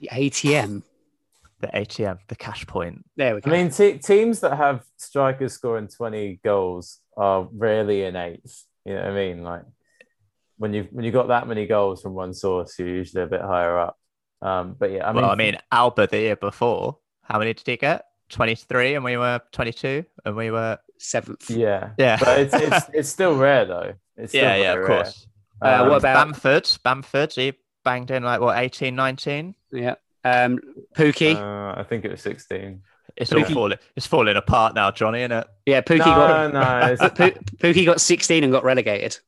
[0.00, 0.82] The ATM.
[1.60, 3.04] The ATM, the cash point.
[3.16, 3.50] There we go.
[3.50, 8.64] I mean, te- teams that have strikers scoring 20 goals are rarely in eighth.
[8.86, 9.42] You know what I mean?
[9.42, 9.64] Like
[10.60, 13.40] when you when you got that many goals from one source, you're usually a bit
[13.40, 13.96] higher up.
[14.42, 17.66] Um, but yeah, I mean, well, I mean, Auba the year before, how many did
[17.66, 18.04] he get?
[18.28, 21.48] Twenty three, and we were twenty two, and we were Seventh.
[21.48, 23.94] yeah, yeah, but it's it's it's still rare though.
[24.18, 24.86] It's still yeah, yeah, of rare.
[24.86, 25.26] course.
[25.62, 26.68] Uh, Um, what about- Bamford?
[26.84, 27.54] Bamford, he
[27.84, 29.54] banged in like what 18, 19?
[29.72, 29.94] Yeah.
[30.24, 30.58] Um,
[30.94, 31.34] Pukki.
[31.34, 32.82] uh, I think it was 16.
[33.16, 33.78] It's all falling.
[33.96, 35.46] It's falling apart now, Johnny, isn't it?
[35.66, 37.02] yeah, Pukki no, got no, it's,
[37.58, 39.18] Pukki got 16 and got relegated.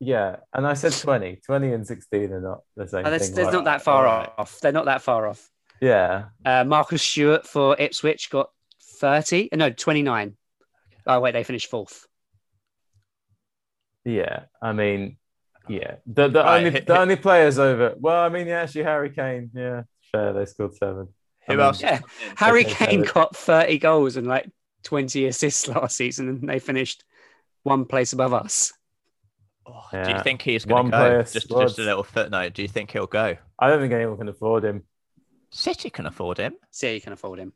[0.00, 1.36] Yeah, and I said 20.
[1.44, 3.34] 20 and 16 are not the same Oh, that's, thing.
[3.36, 3.52] that's right?
[3.52, 4.30] not that far Right.
[4.38, 4.60] off.
[4.60, 5.50] They're not that far off.
[5.80, 8.50] Yeah, Uh, Marcus Stewart for Ipswich got
[9.00, 9.48] 30.
[9.54, 10.36] No, 29.
[11.06, 12.06] Oh, wait, they finished fourth.
[14.04, 15.18] Yeah, I mean,
[15.68, 15.96] yeah.
[16.06, 17.94] The the Right, only hit- the hit- only players over.
[17.98, 19.50] Well, I mean, yeah, actually, Harry Kane.
[19.54, 19.82] Yeah,
[20.12, 20.32] fair.
[20.32, 21.08] They scored seven.
[21.46, 21.82] I Who mean, else?
[21.82, 22.00] Yeah.
[22.36, 24.48] Harry Kane so- got 30 goals and like
[24.84, 27.04] 20 assists last season, and they finished
[27.64, 28.72] one place above us.
[29.68, 31.22] Oh, Do you think he's going to go?
[31.22, 32.54] Just, just a little footnote.
[32.54, 33.36] Do you think he'll go?
[33.58, 34.84] I don't think anyone can afford him.
[35.50, 36.54] City can afford him.
[36.70, 37.52] City can afford him.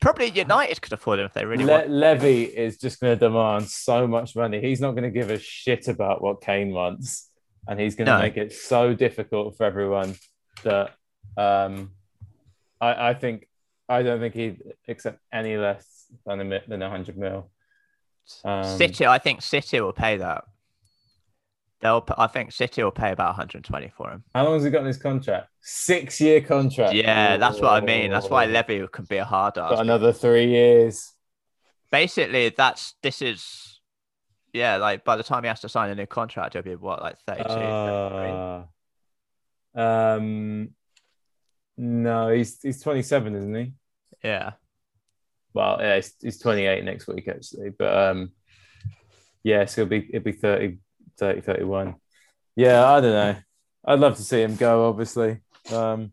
[0.00, 1.90] Probably United could afford him if they really Le- want.
[1.90, 4.60] Levy is just going to demand so much money.
[4.60, 7.30] He's not going to give a shit about what Kane wants,
[7.66, 8.20] and he's going to No.
[8.20, 10.14] make it so difficult for everyone
[10.64, 10.90] that
[11.38, 11.92] um,
[12.80, 13.48] I, I think
[13.88, 15.86] I don't think he'd accept any less
[16.26, 17.50] than a than hundred mil.
[18.44, 20.44] Um, City, I think City will pay that.
[21.80, 22.06] They'll.
[22.16, 24.24] I think City will pay about 120 for him.
[24.34, 25.48] How long has he got in his contract?
[25.60, 26.94] Six year contract.
[26.94, 28.10] Yeah, that's what I mean.
[28.10, 28.46] That's why.
[28.46, 29.78] Levy can be a hard ass.
[29.78, 31.12] Another three years.
[31.90, 33.80] Basically, that's this is.
[34.52, 37.02] Yeah, like by the time he has to sign a new contract, he'll be what,
[37.02, 37.50] like 32?
[37.50, 38.64] Uh,
[39.74, 40.70] um,
[41.76, 43.72] no, he's he's 27, isn't he?
[44.24, 44.52] Yeah.
[45.52, 48.32] Well, yeah, he's, he's 28 next week actually, but um,
[49.42, 50.78] yeah, so it'll be it'll be 30,
[51.18, 51.94] 30, 31.
[52.56, 53.36] Yeah, I don't know.
[53.84, 55.38] I'd love to see him go, obviously.
[55.72, 56.12] Um,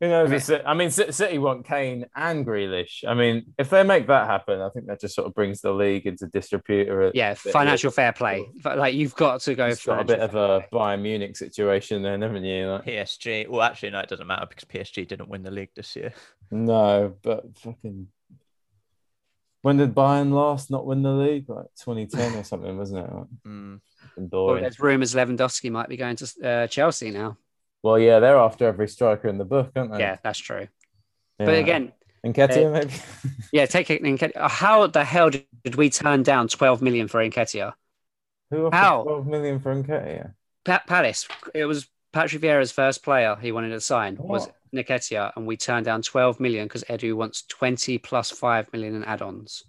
[0.00, 0.26] Who knows?
[0.28, 0.36] Okay.
[0.36, 3.04] if Ci- I mean, City want Kane and Grealish.
[3.06, 5.72] I mean, if they make that happen, I think that just sort of brings the
[5.72, 6.88] league into disrepute.
[6.88, 8.48] Or Yeah, bit of financial a- fair play.
[8.62, 10.78] But like you've got to go It's got a bit of a play.
[10.78, 12.66] Bayern Munich situation then, haven't you?
[12.68, 13.48] Like, PSG.
[13.48, 16.12] Well, actually, no, it doesn't matter because PSG didn't win the league this year.
[16.50, 18.08] no, but fucking.
[19.62, 21.48] When did Bayern last not win the league?
[21.48, 23.14] Like 2010 or something, wasn't it?
[23.14, 23.80] Like, Mm.
[24.30, 27.38] Well, there's rumours Lewandowski might be going to uh, Chelsea now.
[27.82, 30.00] Well, yeah, they're after every striker in the book, aren't they?
[30.00, 30.68] Yeah, that's true.
[31.38, 31.46] Yeah.
[31.46, 31.92] But again,
[32.24, 32.94] Nketiah, uh, maybe.
[33.52, 34.02] yeah, take it.
[34.02, 34.48] Nketiah.
[34.48, 37.72] How the hell did we turn down 12 million for Nketiah?
[38.50, 39.02] Who offered How?
[39.04, 40.34] 12 million for Nketiah?
[40.64, 41.26] Pa- Palace.
[41.54, 44.48] It was Patrick Vieira's first player he wanted to sign was?
[44.74, 49.04] Nketiah, and we turned down 12 million because Edu wants 20 plus 5 million in
[49.04, 49.64] add-ons.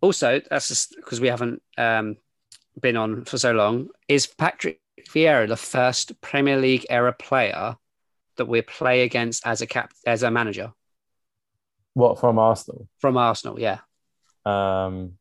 [0.00, 2.16] Also, that's just because we haven't um,
[2.80, 3.88] been on for so long.
[4.08, 7.76] Is Patrick Vieira the first Premier League era player
[8.36, 10.72] that we play against as a cap as a manager
[11.94, 12.88] What from Arsenal?
[12.98, 13.58] from Arsenal?
[13.58, 13.78] Yeah,
[14.44, 15.12] Um,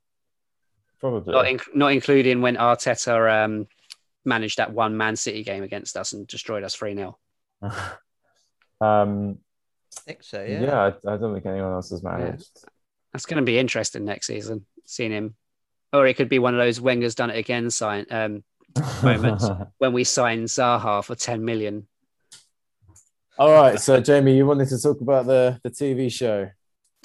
[1.00, 1.32] probably.
[1.34, 3.68] not in, not including when Arteta um,
[4.26, 7.18] managed that one Man City game against us and destroyed us three 0
[8.82, 9.38] um,
[9.98, 10.44] I think so.
[10.44, 10.80] yeah, Yeah.
[10.80, 12.66] I, I don't think anyone else has managed.
[13.12, 15.36] That's going to be interesting next season, seeing him.
[15.92, 18.44] Or it could be one of those Wenger's done it again sign um,
[19.04, 19.48] Moments.
[19.78, 21.88] when we sign Zaha for 10 million.
[23.38, 26.50] All right, so Jamie, you wanted to talk about the the TV show.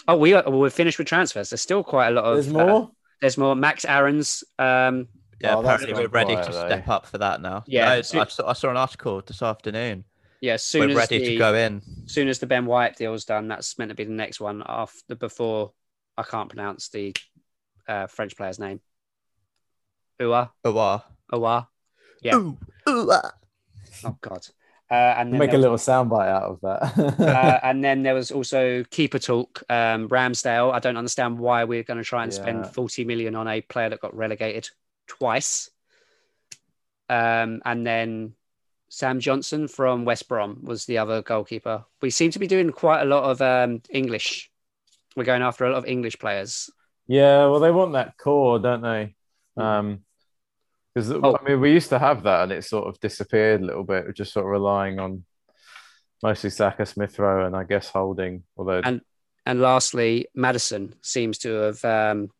[0.07, 1.51] Oh, we are, well, we're finished with transfers.
[1.51, 2.35] There's still quite a lot of.
[2.35, 2.91] There's uh, more.
[3.21, 3.57] there's more.
[3.57, 4.45] Max Aarons.
[4.59, 5.09] Um,
[5.41, 6.67] Yeah, Oh, apparently we're ready quiet, to though.
[6.67, 7.65] step up for that now.
[7.67, 10.05] Yeah, No, I, saw, I saw an article this afternoon.
[10.41, 11.83] yeah, as soon We're as ready the, to go in.
[12.07, 15.15] soon as the Ben White deal's done, that's meant to be the next one after
[15.15, 15.73] before.
[16.17, 17.15] I can't pronounce the
[17.87, 18.81] uh, French player's name.
[20.21, 21.05] Ua, Oh, wow.
[21.33, 21.69] Ua.
[22.23, 22.35] Yeah.
[22.37, 22.59] Ooh,
[22.89, 23.13] ooh.
[24.05, 24.47] Oh God.
[24.91, 27.21] Uh, and then Make a little soundbite out of that.
[27.21, 29.63] uh, and then there was also keeper talk.
[29.69, 30.73] Um, Ramsdale.
[30.73, 33.91] I don't understand why we're going to try and spend 40 million on a player
[33.91, 34.69] that got relegated
[35.09, 35.71] twice.
[37.09, 38.35] Um, and then
[38.89, 41.85] Sam Johnstone from West Brom was the other goalkeeper.
[42.01, 44.51] We seem to be doing quite a lot of um, English.
[45.17, 46.71] We're going after a lot of English players.
[47.07, 49.15] yeah, well, they want that core, don't they?
[49.59, 49.63] Mm.
[49.63, 50.05] Um,
[50.95, 51.37] because Oh.
[51.37, 54.05] I mean, we used to have that, and it sort of disappeared a little bit.
[54.05, 55.25] We're just sort of relying on
[56.23, 58.43] mostly Saka, Smith Rowe, and I guess Holding.
[58.57, 59.01] Although And
[59.47, 61.85] And lastly, Maddison seems to have.
[61.85, 62.31] Um,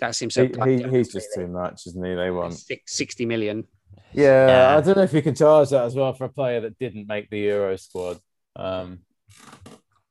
[0.00, 0.46] that seems so.
[0.46, 2.14] he, he, he's just too much, isn't he?
[2.14, 2.54] They want.
[2.54, 3.64] Six- 60 million.
[4.12, 4.76] Yeah, Yeah.
[4.76, 7.06] I don't know if you can charge that as well for a player that didn't
[7.08, 8.18] make the Euro squad.
[8.56, 9.00] Um,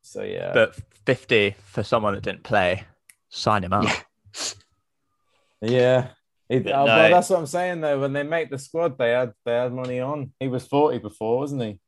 [0.02, 0.76] so yeah, But
[1.06, 2.84] 50 for someone that didn't play,
[3.30, 3.86] sign him up.
[5.62, 5.70] Yeah.
[5.70, 6.08] yeah.
[6.50, 6.96] It, But uh, no.
[6.96, 8.00] well, that's what I'm saying though.
[8.00, 10.32] When they make the squad, they had they had money on.
[10.40, 11.80] He was 40 before, wasn't he?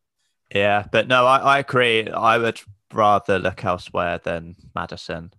[0.53, 2.09] Yeah, but no, I, I agree.
[2.09, 2.59] I would
[2.93, 5.31] rather look elsewhere than Maddison.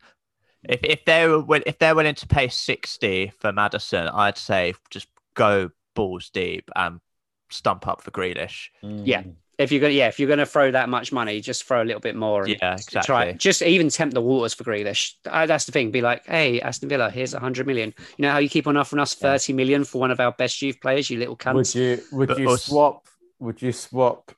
[0.68, 5.08] If if they were if they're willing to pay sixty for Maddison, I'd say just
[5.34, 7.00] go balls deep and
[7.50, 8.68] stump up for Grealish.
[8.82, 9.22] Yeah.
[9.58, 12.00] If you're gonna, yeah, if you're gonna throw that much money, just throw a little
[12.00, 12.44] bit more.
[12.44, 13.34] and Yeah, Try, exactly.
[13.34, 15.14] just even tempt the waters for Grealish.
[15.26, 15.90] Uh, That's the thing.
[15.90, 17.92] Be like, hey, Aston Villa, here's 100 million.
[18.16, 20.62] You know how you keep on offering us 30 million for one of our best
[20.62, 21.54] youth players, you little cunts?
[21.54, 23.06] Would you would But you us- swap?
[23.40, 24.32] Would you swap?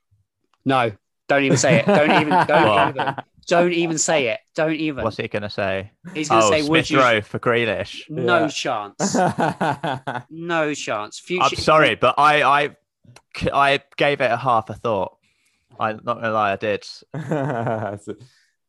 [0.65, 0.91] No,
[1.29, 1.85] don't even say it.
[1.85, 3.15] Don't even, don't even,
[3.47, 4.39] don't even say it.
[4.55, 5.03] Don't even.
[5.03, 5.91] What's he gonna say?
[6.13, 6.99] He's gonna oh, say, would Smith you?
[6.99, 8.09] Rowe for Grealish.
[8.09, 8.47] No Yeah.
[8.49, 10.25] chance.
[10.29, 11.19] No chance.
[11.19, 11.43] Future.
[11.43, 12.75] I'm sorry, but I I
[13.51, 15.17] I gave it a half a thought.
[15.79, 16.85] I'm not gonna lie, I did.
[17.13, 17.99] well,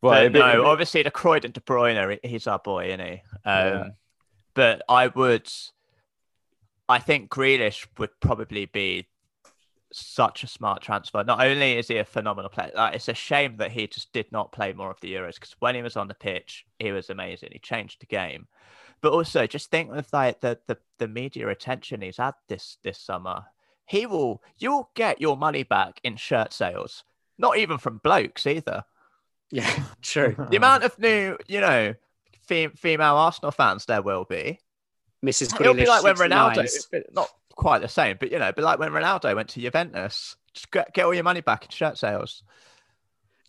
[0.01, 3.13] But it'd no, it'd obviously the Croydon De Bruyne, he- he's our boy, isn't he?
[3.13, 3.87] Um, Yeah.
[4.55, 5.51] But I would,
[6.87, 9.07] I think Grealish would probably be
[9.91, 11.23] such a smart transfer.
[11.23, 14.31] Not only is he a phenomenal player, like, it's a shame that he just did
[14.31, 17.09] not play more of the Euros because when he was on the pitch, he was
[17.09, 17.49] amazing.
[17.51, 18.47] He changed the game.
[19.01, 22.99] But also, just think of like the, the the media attention he's had this this
[22.99, 23.43] summer.
[23.85, 27.03] He will, you'll get your money back in shirt sales.
[27.37, 28.83] Not even from blokes either
[29.51, 29.69] Yeah,
[30.01, 30.35] true.
[30.49, 31.93] the amount of new, you know,
[32.47, 34.59] fem- female Arsenal fans there will be.
[35.23, 35.59] Mrs.
[35.59, 36.29] It'll be like when 69s.
[36.29, 40.35] Ronaldo, not quite the same, but you know, but like when Ronaldo went to Juventus,
[40.53, 42.43] just get, get all your money back in shirt sales.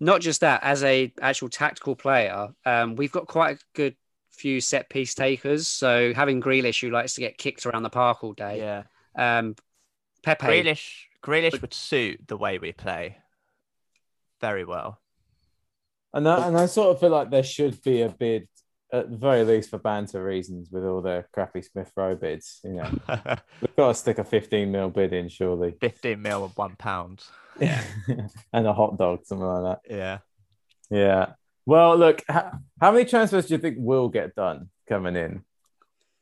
[0.00, 3.96] not just that as a actual tactical player um, we've got quite a good
[4.30, 8.22] few set piece takers so having Grealish who likes to get kicked around the park
[8.22, 8.82] all day Yeah,
[9.38, 9.54] um,
[10.22, 13.16] Pepe Grealish, Grealish But- would suit the way we play
[14.40, 15.00] very well.
[16.12, 18.48] And I, and I sort of feel like there should be a bid
[18.96, 22.60] at the very least for banter reasons with all the crappy Smith Rowe bids.
[22.64, 22.90] You know,
[23.60, 25.76] we've got to stick a 15 mil bid in, surely.
[25.80, 27.22] 15 mil and one pound.
[27.60, 27.82] Yeah.
[28.52, 29.94] and a hot dog, something like that.
[29.94, 30.18] Yeah.
[30.90, 31.32] Yeah.
[31.64, 35.42] Well, look, how, how many transfers do you think will get done coming in?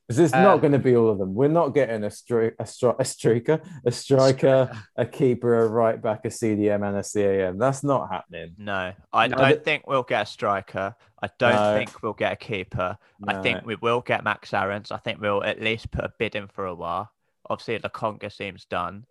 [0.07, 1.35] Because it's Uh, not going to be all of them.
[1.35, 6.01] We're not getting a stri- a, stri- a streaker, a striker, a keeper, a right
[6.01, 7.57] back, a CDM, and a CAM.
[7.57, 8.55] That's not happening.
[8.59, 9.37] No, I No.
[9.39, 10.95] don't think we'll get a striker.
[11.23, 11.75] I don't No.
[11.79, 12.99] think we'll get a keeper.
[13.27, 14.91] I think we will get Max Aarons.
[14.93, 17.11] I think we'll at least put a bid in for a while.
[17.49, 19.07] Obviously, the Lokonga seems done.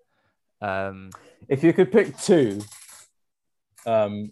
[0.62, 1.10] Um,
[1.50, 2.62] if you could pick two,
[3.88, 4.32] um,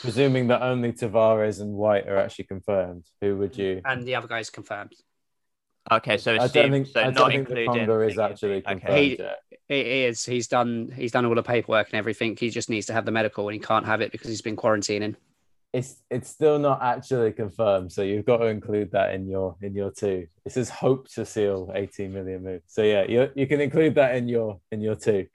[0.00, 3.80] presuming that only Tavares and White are actually confirmed, who would you?
[3.84, 4.94] and the other guy's confirmed.
[5.90, 8.16] Okay, so I it's don't think, so I not don't think the including Congo is
[8.16, 8.30] thingy.
[8.30, 8.62] actually Okay.
[8.74, 9.38] confirmed He- yet.
[9.68, 10.24] It is.
[10.26, 10.92] He's done.
[10.94, 12.36] He's done all the paperwork and everything.
[12.38, 14.56] He just needs to have the medical, and he can't have it because he's been
[14.56, 15.14] quarantining.
[15.72, 19.74] It's it's still not actually confirmed, so you've got to include that in your in
[19.74, 20.26] your two.
[20.44, 22.60] It says hope to seal 18 million move.
[22.66, 25.26] So yeah, you you can include that in your in your two.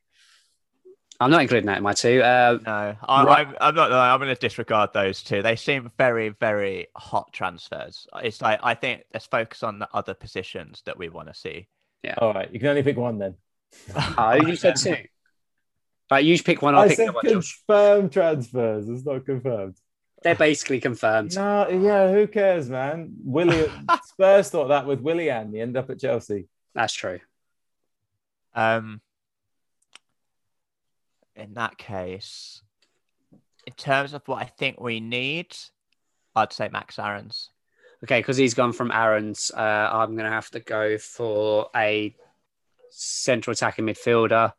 [1.19, 2.21] I'm not including that in my two.
[2.21, 3.47] Uh, No, I, Right.
[3.47, 3.91] I'm, I'm not.
[3.91, 5.41] I'm going to disregard those two.
[5.41, 8.07] They seem very, very hot transfers.
[8.23, 11.67] It's like I think let's focus on the other positions that we want to see.
[12.03, 12.15] Yeah.
[12.19, 13.35] All right, you can only pick one then.
[14.17, 14.95] oh, you said two.
[16.11, 16.75] Right, you pick one.
[16.75, 17.25] I'll I pick said other one.
[17.25, 17.63] Josh.
[17.67, 18.87] confirmed transfers.
[18.87, 19.75] It's not confirmed.
[20.23, 21.35] They're basically confirmed.
[21.35, 23.13] No, yeah, who cares, man?
[23.23, 23.69] Willie
[24.05, 25.51] Spurs thought that with Willian.
[25.53, 26.47] He end up at Chelsea.
[26.73, 27.19] That's true.
[28.55, 29.01] Um,
[31.37, 32.61] in that case,
[33.65, 35.55] in terms of what I think we need,
[36.35, 37.49] I'd say Max Aarons.
[38.03, 39.51] Okay, because he's gone from Aaron's.
[39.55, 42.15] Uh, I'm going to have to go for a
[42.91, 44.53] central attacking midfielder.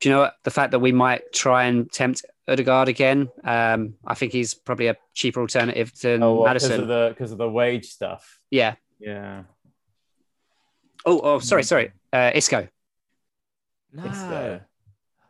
[0.00, 0.34] Do you know what?
[0.42, 4.88] The fact that we might try and tempt Odegaard again, um, I think he's probably
[4.88, 6.80] a cheaper alternative to Oh, because Maddison.
[6.82, 8.38] of the because of the wage stuff.
[8.50, 8.74] Yeah.
[8.98, 9.44] Yeah.
[11.06, 11.92] Oh, oh, sorry, sorry.
[12.12, 12.68] Uh, Isco.
[13.92, 14.66] No, It's there.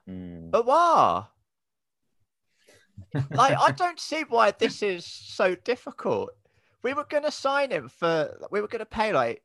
[0.09, 0.51] Mm.
[0.51, 1.29] but what?
[3.31, 6.31] like I don't see why this is so difficult.
[6.83, 8.37] We were going to sign him for.
[8.51, 9.43] We were going to pay like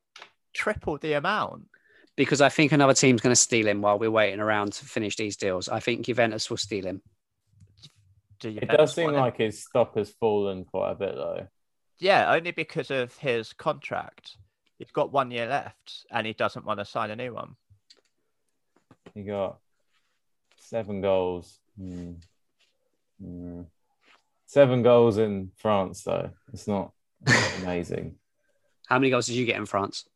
[0.52, 1.68] triple the amount.
[2.16, 5.16] Because I think another team's going to steal him while we're waiting around to finish
[5.16, 5.68] these deals.
[5.68, 7.00] I think Juventus will steal him.
[8.40, 11.46] Do It does seem what it- like his stock has fallen quite a bit though.
[11.98, 14.36] Yeah, only because of his contract.
[14.78, 17.56] He's got one year left, and he doesn't want to sign a new one.
[19.14, 19.58] He got
[20.70, 21.58] seven goals.
[21.76, 22.12] Hmm.
[23.20, 23.62] Hmm.
[24.46, 26.30] Seven goals in France though.
[26.52, 26.92] It's not
[27.62, 28.14] amazing.
[28.86, 30.08] How many goals did you get in France?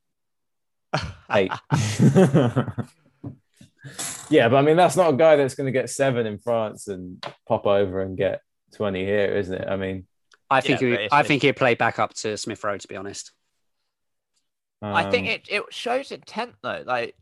[1.30, 1.50] Eight.
[4.30, 6.86] yeah, but I mean that's not a guy that's going to get seven in France
[6.88, 8.40] and pop over and get
[8.74, 9.68] twenty here, isn't it?
[9.68, 10.06] I mean,
[10.48, 12.88] I think Yeah, he, but I think he'd play back up to Smith Rowe, to
[12.88, 13.32] be honest.
[14.82, 16.82] I think um, it, it shows intent though.
[16.84, 17.16] Like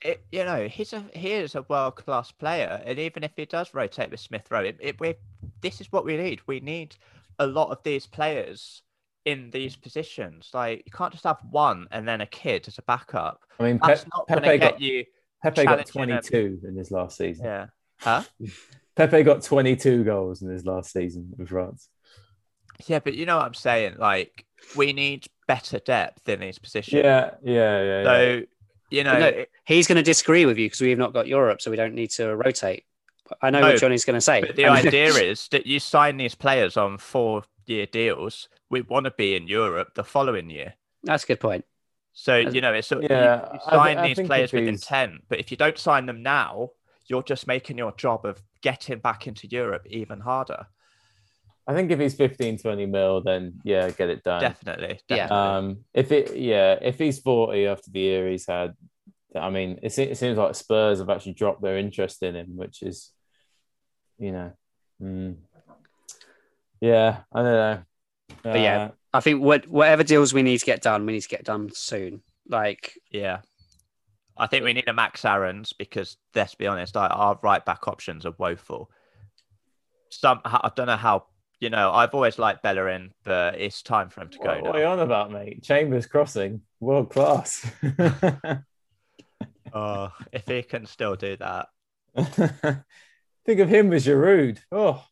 [0.00, 3.44] it, you know, he's a he is a world class player, and even if he
[3.44, 5.14] does rotate with Smith Rowe, it, it we
[5.60, 6.40] this is what we need.
[6.46, 6.96] We need
[7.38, 8.82] a lot of these players
[9.24, 10.50] in these positions.
[10.54, 13.42] Like you can't just have one and then a kid as a backup.
[13.58, 15.04] I mean, That's Pe- not Pepe get got you.
[15.42, 17.44] Pepe got 22 in his last season.
[17.44, 17.66] Yeah.
[17.98, 18.22] Huh?
[18.96, 21.88] Pepe got 22 goals in his last season with France.
[22.86, 23.96] Yeah, but you know what I'm saying.
[23.98, 24.44] Like
[24.76, 27.02] we need better depth in these positions.
[27.02, 28.02] Yeah, yeah, yeah.
[28.02, 28.40] yeah.
[28.90, 31.60] So you know, no, he's going to disagree with you because we've not got Europe,
[31.60, 32.84] so we don't need to rotate.
[33.42, 34.40] I know No, what Johnny's going to say.
[34.40, 38.48] But the idea is that you sign these players on four year deals.
[38.70, 40.74] We want to be in Europe the following year.
[41.02, 41.64] That's a good point.
[42.14, 44.54] So, you know, it's you, Yeah, you I thi- sign I these think players if
[44.54, 46.70] with intent, but if you don't sign them now,
[47.06, 50.66] you're just making your job of getting back into Europe even harder.
[51.68, 54.40] I think if he's 15, 20 mil, then yeah, get it done.
[54.40, 55.00] Definitely.
[55.08, 55.26] Yeah.
[55.26, 58.72] Um, if it, yeah, if he's 40 after the year he's had,
[59.36, 62.56] I mean, it, se- it seems like Spurs have actually dropped their interest in him,
[62.56, 63.12] which is,
[64.18, 64.52] you know,
[65.02, 65.36] mm,
[66.80, 67.82] yeah, I don't know.
[68.42, 68.78] But yeah.
[68.78, 71.44] Uh, I think what whatever deals we need to get done, we need to get
[71.44, 72.22] done soon.
[72.48, 73.40] Like, Yeah.
[74.40, 77.88] I think we need a Max Aarons because let's be honest, our, our right back
[77.88, 78.88] options are woeful.
[80.10, 81.24] Some I don't know how
[81.60, 84.76] you know, I've always liked Bellerin, but it's time for him to go what, what
[84.76, 85.62] are you on about, mate?
[85.62, 87.68] Chambers crossing, world class.
[89.72, 91.68] Oh, if he can still do that.
[93.46, 94.58] Think of him as Giroud.
[94.72, 95.04] Oh,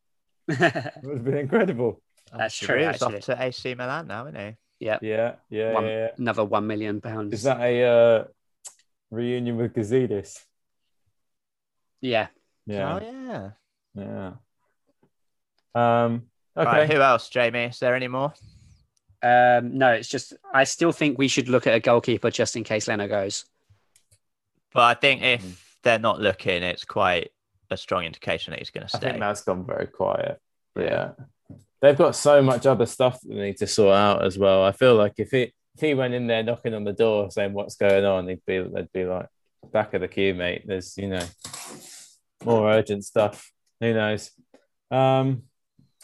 [0.48, 2.00] that's it would have been incredible.
[2.36, 3.16] That's true, Giroud's actually.
[3.16, 4.56] off to AC Milan now, isn't he?
[4.86, 5.90] Yeah, yeah, One- yeah.
[5.90, 6.08] yeah.
[6.18, 7.32] another one million pounds.
[7.32, 8.24] Is that a uh,
[9.10, 10.38] reunion with Gazidis?
[12.00, 12.28] yeah.
[12.66, 13.50] Yeah, Oh
[13.94, 14.32] yeah.
[15.74, 16.04] yeah.
[16.04, 16.22] Um,
[16.56, 16.70] okay.
[16.70, 17.64] Right, who else, Jamie?
[17.64, 18.32] Is there any more?
[19.22, 22.64] Um, no, it's just I still think we should look at a goalkeeper just in
[22.64, 23.44] case Leno goes.
[24.72, 27.30] But I think if they're not looking, it's quite
[27.70, 29.20] a strong indication that he's going to I think stay.
[29.20, 30.40] that's gone very quiet.
[30.76, 30.84] Yeah.
[30.84, 31.10] Yeah.
[31.80, 34.64] They've got so much other stuff that they need to sort out as well.
[34.64, 37.52] I feel like if he if he went in there knocking on the door saying
[37.52, 39.28] what's going on, he'd be they'd be like
[39.72, 40.62] back of the queue, mate.
[40.66, 41.26] There's you know
[42.44, 43.50] more urgent stuff.
[43.80, 44.30] Who knows?
[44.90, 45.42] Um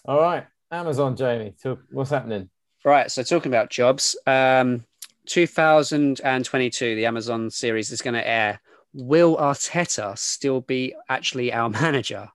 [0.05, 0.47] all right.
[0.71, 2.49] Amazon Jamie, talk, what's happening?
[2.85, 3.11] Right.
[3.11, 4.85] So talking about jobs, um,
[5.27, 8.61] 2022, the Amazon series is going to air.
[8.95, 12.29] Will Arteta still be actually our manager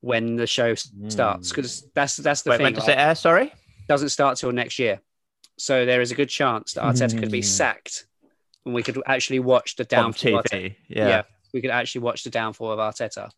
[0.00, 1.50] when the show starts?
[1.50, 1.54] Hmm.
[1.54, 2.64] Because that's that's the Wait, thing.
[2.64, 3.14] when does like, it air?
[3.14, 3.52] Sorry.
[3.88, 5.00] doesn't start till next year.
[5.58, 7.44] So there is a good chance that Arteta could be Hmm.
[7.44, 8.06] sacked,
[8.64, 10.38] and we could actually watch the On downfall.
[10.38, 10.50] of Arteta.
[10.50, 10.76] TV.
[10.88, 11.22] Yeah.
[11.54, 13.30] we could actually watch the downfall of Arteta.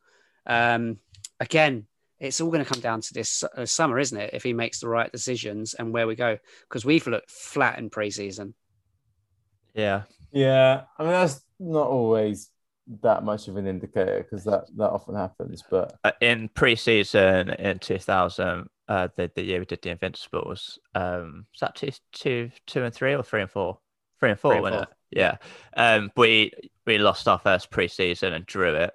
[0.47, 0.99] Um,
[1.41, 1.87] again,
[2.25, 4.31] it's all going to come down to this uh, summer, isn't it?
[4.33, 7.91] If he makes the right decisions and where we go, because we've looked flat in
[7.91, 8.55] preseason.
[9.75, 10.03] Yeah.
[10.33, 12.51] Yeah, I mean that's not always
[13.03, 15.63] that much of an indicator because that that often happens.
[15.71, 21.47] But Uh, in pre-season in 2000, uh, the, the year we did the Invincibles, um,
[21.53, 23.79] was that two, two, two and three or three and four?
[24.21, 24.95] Three and four, Three and wasn't four.
[25.13, 25.19] it?
[25.19, 25.37] Yeah.
[25.77, 26.53] Um, we
[26.87, 28.93] we lost our first pre-season and drew it.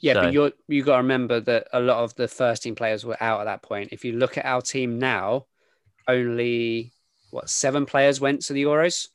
[0.00, 2.74] Yeah, So- but you're you got to remember that a lot of the first team
[2.74, 3.90] players were out at that point.
[3.92, 5.46] If you look at our team now,
[6.08, 6.92] only
[7.30, 9.08] what seven players went to the Euros,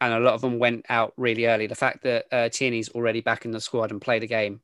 [0.00, 1.66] and a lot of them went out really early.
[1.66, 4.60] The fact that uh, Tierney's already back in the squad and played a game,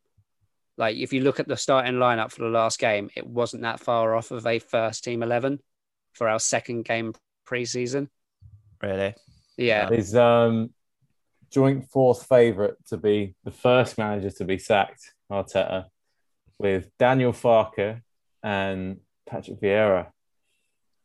[0.77, 3.81] like if you look at the starting lineup for the last game, it wasn't that
[3.81, 5.61] far off of a first team eleven
[6.13, 7.15] for our second game
[7.47, 8.09] preseason.
[8.83, 9.15] Really?
[9.57, 10.71] Yeah, he's um
[11.51, 15.87] joint fourth favourite to be the first manager to be sacked, Arteta,
[16.59, 18.03] with Daniel Farke
[18.43, 20.09] and Patrick Vieira.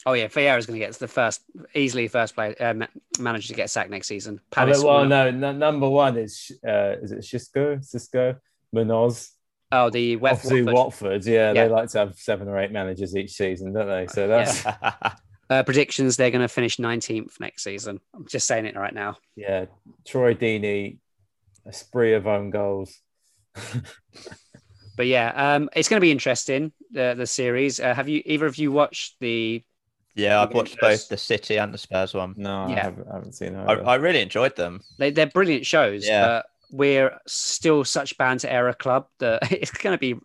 [0.05, 1.41] Oh yeah, Vieira's going to get the first,
[1.73, 2.85] easily first player uh,
[3.19, 4.39] manager to get sacked next season.
[4.51, 8.37] Palace well, will- no, no, number one is uh, is it Xisco, Xisco,
[8.71, 9.31] Munoz,
[9.71, 10.75] Oh, the Wet obviously Watford.
[10.75, 11.25] Watford.
[11.25, 11.63] Yeah, Yeah.
[11.65, 14.05] they like to have seven or eight managers each season, don't they?
[14.07, 14.93] So that's yeah,
[15.49, 17.99] uh, predictions they're going to finish 19th next season.
[18.13, 19.17] I'm just saying it right now.
[19.35, 19.65] Yeah,
[20.05, 20.99] Troy Deeney,
[21.65, 22.95] a spree of own goals.
[24.97, 26.71] But yeah, um, it's going to be interesting.
[26.91, 27.81] The the series.
[27.81, 29.61] Uh, have you either of you watched the?
[30.15, 32.33] yeah, I've watched both the City and the Spurs one.
[32.37, 32.83] No, I Yeah.
[32.83, 33.73] haven't, I haven't seen I.
[33.73, 34.79] I really enjoyed them.
[34.97, 36.07] They, they're brilliant shows.
[36.07, 36.25] Yeah.
[36.25, 40.15] But we're still such banter era club that it's going to be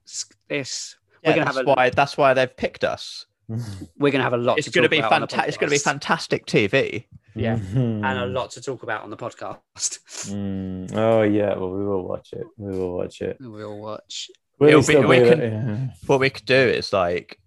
[0.48, 0.94] this.
[1.24, 3.26] Yeah, We're gonna that's have a- why that's why they've picked us.
[3.48, 4.58] We're going to have a lot.
[4.58, 5.48] It's to going to be about on the fantastic.
[5.48, 7.06] It's going to be fantastic TV.
[7.34, 7.56] Yeah.
[7.56, 8.04] Mhm.
[8.04, 9.98] and a lot to talk about on the podcast.
[10.30, 12.46] Mm, Oh yeah, well we will watch it.
[12.58, 13.36] We will watch it.
[13.40, 14.30] we'll watch.
[14.58, 15.86] Will It'll be- still we can- that- yeah.
[16.06, 17.38] What we could do is like,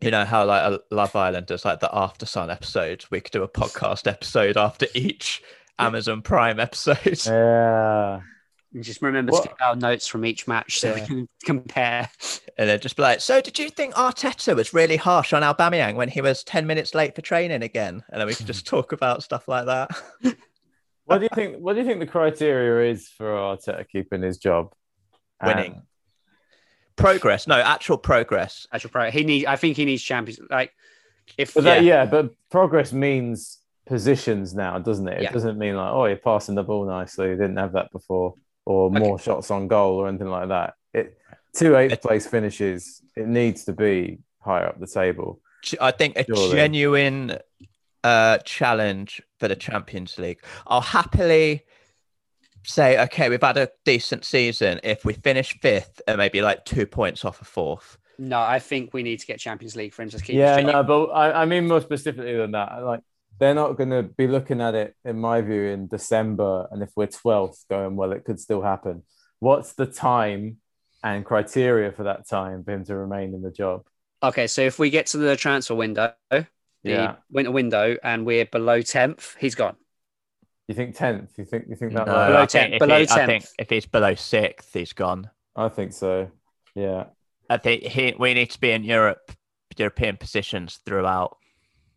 [0.00, 3.04] you know how like a Love Island does like the After Sun episode.
[3.10, 5.42] We could do a podcast episode after each
[5.78, 7.20] Amazon Prime episode.
[7.26, 8.20] Yeah.
[8.74, 12.10] And just remember What- to get our notes from each match so we can compare.
[12.58, 15.94] And then just be like, so did you think Arteta was really harsh on Aubameyang
[15.94, 18.02] when he was 10 minutes late for training again?
[18.10, 19.90] And then we could just talk about stuff like that.
[21.06, 21.58] What do you think?
[21.58, 24.72] What do you think the criteria is for Arteta keeping his job?
[25.44, 25.72] Winning.
[25.74, 25.82] And-
[26.96, 27.46] Progress.
[27.46, 28.66] No, actual progress.
[28.72, 29.10] Actual pro.
[29.10, 29.44] He need.
[29.46, 30.40] I think he needs champions.
[30.48, 30.72] Like
[31.36, 32.04] if but that, Yeah.
[32.04, 35.18] yeah, but progress means positions now, doesn't it?
[35.18, 35.32] It Yeah.
[35.32, 37.28] doesn't mean like, oh, you're passing the ball nicely.
[37.28, 38.34] You didn't have that before,
[38.66, 38.98] or Okay.
[38.98, 40.74] more shots on goal or anything like that.
[40.92, 41.18] It
[41.52, 43.02] two eighth It- place finishes.
[43.16, 45.40] It needs to be higher up the table.
[45.80, 46.52] I think a Surely.
[46.52, 47.38] genuine
[48.02, 50.40] uh, challenge for the Champions League.
[50.66, 51.62] I'll happily
[52.64, 56.86] say, okay, we've had a decent season if we finish fifth and maybe like two
[56.86, 57.96] points off a fourth.
[58.18, 60.36] no, I think we need to get Champions League for him to keep.
[60.36, 62.82] yeah, no, but I, I mean more specifically than that.
[62.84, 63.00] Like
[63.38, 66.68] they're not going to be looking at it, in my view, in December.
[66.70, 69.02] And if we're twelfth, going well, it could still happen.
[69.40, 70.58] What's the time
[71.02, 73.82] and criteria for that time for him to remain in the job?
[74.22, 76.46] Okay, so if we get to the transfer window, the
[76.82, 77.16] Yeah.
[77.30, 79.76] winter window, and we're below tenth, he's gone.
[80.68, 81.36] You think tenth?
[81.36, 82.06] You think you think that?
[82.06, 82.26] No, low?
[82.28, 83.26] Below I, 10 think if below he, I 10th.
[83.26, 85.30] think if he's below sixth, he's gone.
[85.54, 86.30] I think so.
[86.74, 87.04] Yeah,
[87.50, 89.30] I think he, we need to be in Europe,
[89.76, 91.36] European positions throughout.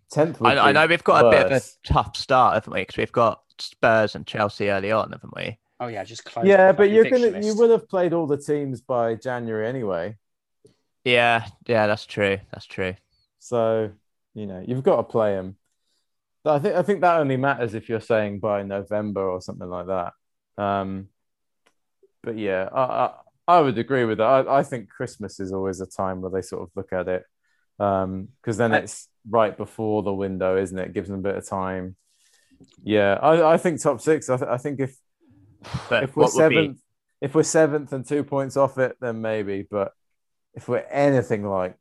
[0.09, 0.41] Tenth.
[0.41, 2.81] I, I know we've got a bit of a tough start, haven't we?
[2.81, 5.57] Because we've got Spurs and Chelsea early on, haven't we?
[5.79, 6.45] Oh yeah, just close.
[6.45, 7.57] Yeah, but you're gonna you list.
[7.59, 10.17] would have played all the teams by January anyway.
[11.03, 12.39] Yeah, yeah, that's true.
[12.51, 12.95] That's true.
[13.39, 13.91] So
[14.33, 15.55] you know you've got to play them.
[16.45, 19.87] I think I think that only matters if you're saying by November or something like
[19.87, 20.13] that.
[20.57, 21.09] Um,
[22.23, 23.13] but yeah, I, I
[23.47, 24.25] I would agree with that.
[24.25, 27.23] I, I think Christmas is always a time where they sort of look at it.
[27.79, 30.93] Um, because then I- it's right before the window, isn't it?
[30.93, 31.95] Gives them a bit of time.
[32.83, 34.29] Yeah, I, I think top six.
[34.29, 34.97] I, th- I think if
[35.89, 36.81] But if we're would be seventh,
[37.21, 39.67] if we're seventh and two points off it, then maybe.
[39.69, 39.91] But
[40.53, 41.75] if we're anything like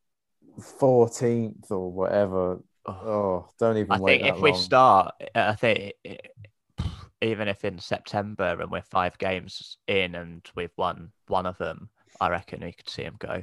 [0.60, 6.32] fourteenth or whatever, oh, don't even I wait think if we start, I think it-
[7.22, 11.88] even if in September and we're five games in and we've won one of them,
[12.20, 13.42] I reckon we could see him go.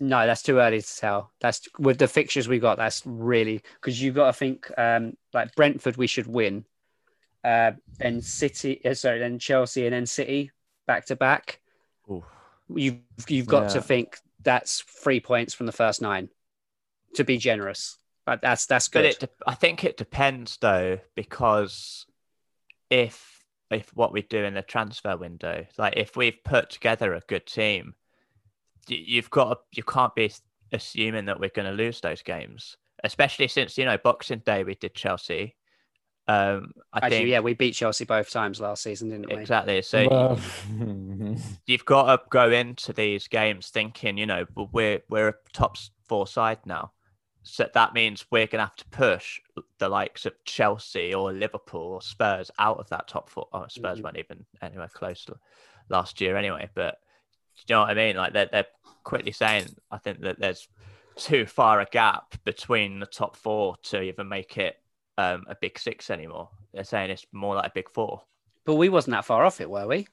[0.00, 1.32] No, that's too early to tell.
[1.40, 2.76] That's with the fixtures we got.
[2.76, 6.64] That's really because you've got to think um, like Brentford, we should win.
[7.44, 10.50] Uh, then City, uh, sorry, then Chelsea, and then City
[10.86, 11.60] back to back.
[12.74, 16.28] You've you've got to think that's three points from the first nine.
[17.14, 19.04] To be generous, but that's that's But good.
[19.04, 22.06] it, de- I think it depends though, because
[22.90, 27.20] if if what we do in the transfer window, like if we've put together a
[27.20, 28.03] good team, y-
[28.88, 30.32] you've got to, you can't be
[30.72, 34.74] assuming that we're going to lose those games, especially since you know Boxing Day we
[34.74, 35.56] did Chelsea.
[36.26, 39.40] Um, I Actually, think yeah, we beat Chelsea both times last season, didn't we?
[39.40, 39.82] exactly.
[39.82, 40.38] So Well,
[41.66, 45.76] you've got to go into these games thinking, you know, we're we're a top
[46.08, 46.92] four side now.
[47.42, 49.38] So that means we're going to have to push
[49.78, 53.48] the likes of Chelsea or Liverpool or Spurs out of that top four.
[53.52, 54.02] Oh, Spurs Mhm.
[54.02, 55.36] weren't even anywhere close to
[55.90, 56.70] last year anyway.
[56.74, 56.96] But
[57.56, 58.16] do you know what I mean?
[58.16, 58.66] Like they're, they're
[59.02, 60.68] quickly saying, I think that there's
[61.16, 64.76] too far a gap between the top four to even make it
[65.18, 66.48] um, a big six anymore.
[66.72, 68.22] They're saying it's more like a big four.
[68.64, 70.06] But we wasn't that far off it, were we?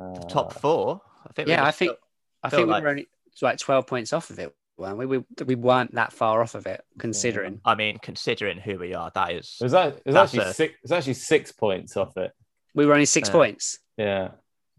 [0.00, 1.00] uh, Top four?
[1.28, 1.48] I think.
[1.48, 1.98] yeah, were I think still-
[2.42, 3.08] I feel think like- we were only
[3.42, 5.06] like twelve points off of it, weren't we?
[5.06, 7.60] We we weren't that far off of it, considering.
[7.64, 9.56] I mean, considering who we are, that is.
[9.60, 10.74] it was, that, it was That's actually a- six.
[10.74, 12.32] It was actually six points off it.
[12.74, 13.32] We were only six Yeah.
[13.32, 13.78] points.
[13.96, 14.28] Yeah,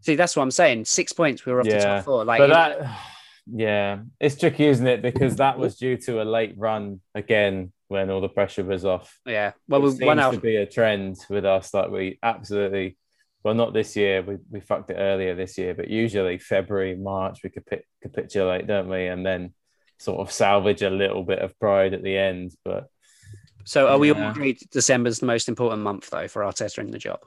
[0.02, 0.84] See, that's what I'm saying.
[0.84, 1.44] Six points.
[1.44, 2.24] We were off the top four.
[2.24, 2.98] Like, but that,
[3.52, 5.02] yeah, it's tricky, isn't it?
[5.02, 9.18] Because that was due to a late run again when all the pressure was off.
[9.24, 9.52] yeah.
[9.68, 10.34] Well, it we seems out.
[10.34, 12.96] to be a trend with us that we absolutely
[13.44, 17.38] well not this year we, we fucked it earlier this year but usually february march
[17.44, 19.54] we capi- capitulate don't we and then
[20.00, 22.88] sort of salvage a little bit of pride at the end but
[23.62, 24.30] So, are we all Yeah.
[24.32, 27.20] agreed December's the most important month though for Arteta in the job?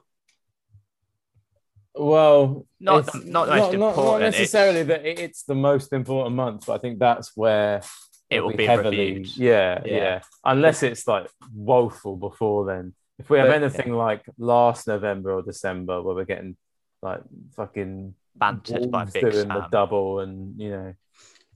[2.04, 5.92] Well Not the- not the most not, important, it's- necessarily that it- it's the most
[5.92, 7.82] important month but i think that's where
[8.30, 9.36] It will we be reviewed.
[9.36, 9.96] yeah, Yeah.
[9.96, 15.30] yeah unless it's like woeful before then if we have But- anything like last november
[15.32, 16.56] or december where we're getting
[17.02, 17.20] like
[17.56, 20.94] fucking bantered by Big doing the double and you know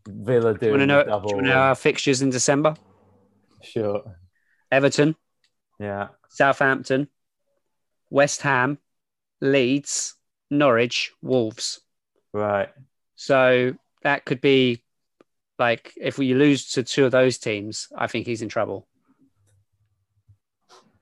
[0.06, 0.98] Villa Do you doing want to know?
[0.98, 2.74] the Do you want to know our fixtures in December?
[3.62, 4.02] Sure.
[4.70, 5.16] Everton,
[5.80, 6.08] Yeah.
[6.28, 7.08] Southampton,
[8.10, 8.78] West Ham,
[9.40, 10.13] Leeds,
[10.50, 11.80] Norwich, Wolves.
[12.32, 12.68] Right.
[13.16, 14.82] So that could be
[15.58, 18.88] like if we lose to two of those teams, I think he's in trouble.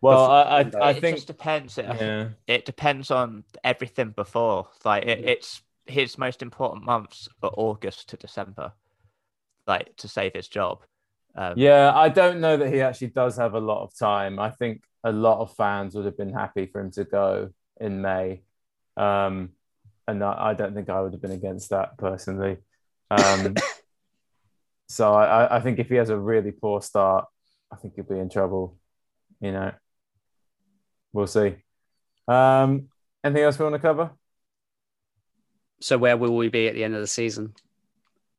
[0.01, 1.79] Well, I I, I it think just depends.
[1.79, 2.31] It, yeah.
[2.47, 4.69] it depends on everything before.
[4.85, 8.73] Like it, it's his most important months are August to December,
[9.67, 10.83] like to save his job.
[11.37, 14.39] Um, Yeah, I don't know that he actually does have a lot of time.
[14.39, 17.51] I think a lot of fans would have been happy for him to go
[17.81, 18.43] in May.
[18.97, 19.51] Um,
[20.07, 22.59] and I, I don't think I would have been against that personally.
[23.11, 23.55] Um,
[24.89, 27.27] so I, I- think if he has a really poor start,
[27.73, 28.77] I think he'll be in trouble.
[29.41, 29.73] You know,
[31.13, 31.57] we'll see.
[32.29, 32.89] Um,
[33.25, 34.11] anything else we want to cover?
[35.81, 37.55] So where will we be at the end of the season?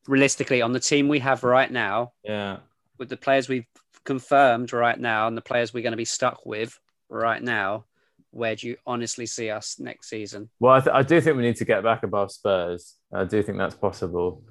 [0.08, 2.58] Realistically, on the team we have right now, Yeah.
[2.98, 3.66] with the players we've
[4.06, 7.86] confirmed right now and the players we're going to be stuck with right now,
[8.34, 10.50] where do you honestly see us next season?
[10.60, 12.96] Well, I, th- I do think we need to get back above Spurs.
[13.14, 14.44] I do think that's possible.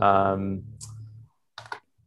[0.00, 0.64] Um,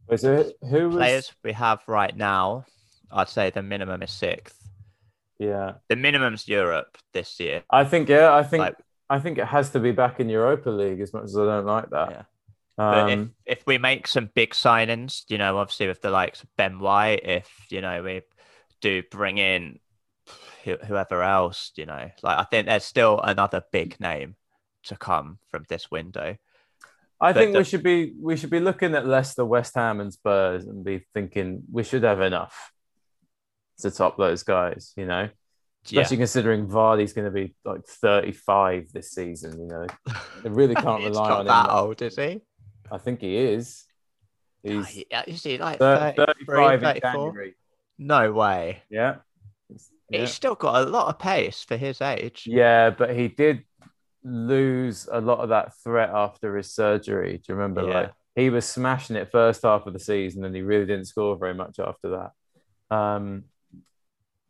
[0.08, 0.96] was it who was?
[0.96, 2.66] Players we have right now,
[3.10, 4.60] I'd say the minimum is sixth.
[5.38, 7.64] Yeah, The minimum's Europe this year.
[7.68, 8.76] I think yeah, I think Like-
[9.10, 11.00] I think it has to be back in Europa League.
[11.00, 12.10] As much as I don't like that.
[12.10, 12.22] Yeah.
[12.76, 16.42] But if, Um, if we make some big signings, you know, obviously with the likes
[16.42, 18.22] of Ben White, if you know we
[18.80, 19.78] do bring in
[20.64, 24.36] who- whoever else, you know, like I think there's still another big name
[24.84, 26.36] to come from this window.
[27.20, 30.00] I but think the- we should be we should be looking at Leicester, West Ham,
[30.00, 32.72] and Spurs, and be thinking we should have enough
[33.78, 34.92] to top those guys.
[34.96, 35.28] You know,
[35.86, 39.58] Yeah, especially considering Vardy's going to be like thirty five this season.
[39.60, 39.86] You know,
[40.42, 41.76] they really can't rely on that him.
[41.76, 42.40] old, is he?
[42.90, 43.84] I think he is.
[44.66, 47.12] Oh, He's he- uh, Is he like thir- 33, 35 in 34?
[47.12, 47.54] January.
[47.98, 48.82] No way.
[48.90, 49.16] Yeah.
[50.10, 50.20] Yeah.
[50.20, 52.44] He's still got a lot of pace for his age.
[52.46, 53.64] yeah, but he did
[54.22, 57.38] lose a lot of that threat after his surgery.
[57.38, 57.88] Do you remember?
[57.88, 57.94] Yeah.
[57.94, 61.36] Like he was smashing it first half of the season, and he really didn't score
[61.36, 62.30] very much after
[62.90, 62.96] that.
[62.96, 63.44] Um,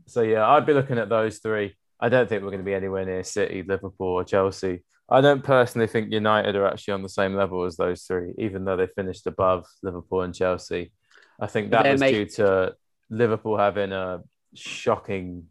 [0.06, 1.74] so yeah, I'd be looking at those three.
[2.00, 4.82] I don't think we're going to be anywhere near City, Liverpool, or Chelsea.
[5.08, 8.64] I don't personally think United are actually on the same level as those three, even
[8.64, 10.92] though they finished above Liverpool and Chelsea.
[11.38, 12.74] I think that was due to
[13.10, 14.20] Liverpool having a
[14.54, 15.44] shocking,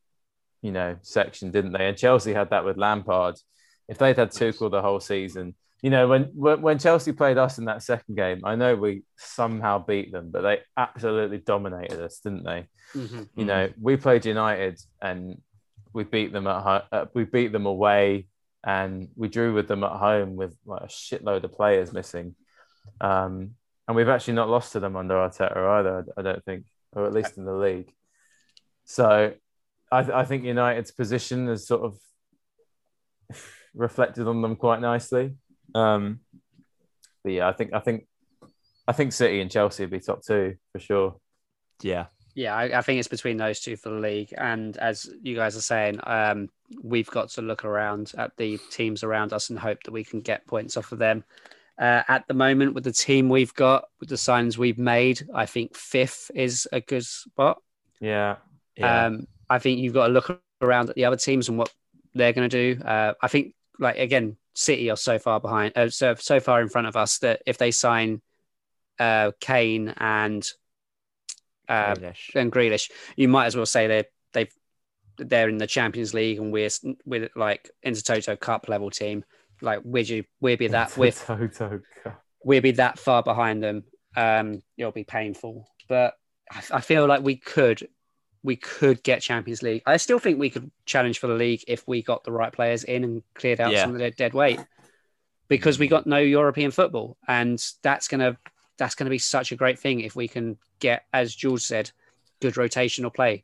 [0.62, 1.88] you know, section, didn't they?
[1.88, 3.36] And Chelsea had that with Lampard.
[3.88, 7.66] If they'd had Tuchel the whole season, you know, when when Chelsea played us in
[7.66, 12.46] that second game, I know we somehow beat them, but they absolutely dominated us, didn't
[12.46, 12.68] they?
[12.96, 13.24] Mm-hmm.
[13.36, 15.42] You know, we played United and
[15.92, 18.28] we beat them at uh, we beat them away,
[18.64, 22.36] and we drew with them at home with like a shitload of players missing.
[23.02, 23.52] Um,
[23.86, 26.06] and we've actually not lost to them under Arteta either.
[26.16, 26.64] I don't think,
[26.94, 27.92] or at least in the league.
[28.86, 29.34] So,
[29.92, 31.98] I, I think United's position has sort of
[33.76, 35.36] reflected on them quite nicely.
[35.76, 36.20] Um,
[37.24, 38.08] but yeah, I think I think
[38.88, 41.16] I think City and Chelsea would be top two for sure.
[41.82, 42.08] Yeah.
[42.36, 44.34] Yeah, I, I, think it's between those two for the league.
[44.36, 46.50] And as you guys are saying, um,
[46.82, 50.22] we've got to look around at the teams around us and hope that we can
[50.22, 51.24] get points off of them.
[51.78, 55.46] Uh, at the moment, with the team we've got, with the signs we've made, I
[55.46, 57.62] think fifth is a good spot.
[58.00, 58.38] Yeah.
[58.76, 59.06] Yeah.
[59.06, 61.72] Um, I think you've got to look around at the other teams and what
[62.14, 62.84] they're going to do.
[62.84, 66.70] Uh, I think, like again, City are so far behind, uh, so so far in
[66.70, 68.22] front of us that if they sign
[69.00, 70.48] uh, Kane and
[71.68, 72.36] uh, Grealish.
[72.36, 74.54] and Grealish, you might as well say they they've
[75.18, 76.70] they're in the Champions League and we're
[77.06, 79.24] with like Intertoto Cup level team.
[79.62, 81.30] Like would you we'd be that with
[82.44, 83.84] we'd be that far behind them.
[84.16, 86.14] Um, it'll be painful, but
[86.52, 87.88] I, I feel like we could
[88.44, 89.84] we could get Champions League.
[89.86, 92.84] I still think we could challenge for the league if we got the right players
[92.84, 93.84] in and cleared out yeah.
[93.84, 94.60] some of their dead weight.
[95.48, 98.38] Because we got no European football, and that's gonna
[98.78, 101.92] that's gonna be such a great thing if we can get, as George said,
[102.42, 103.44] good rotational play.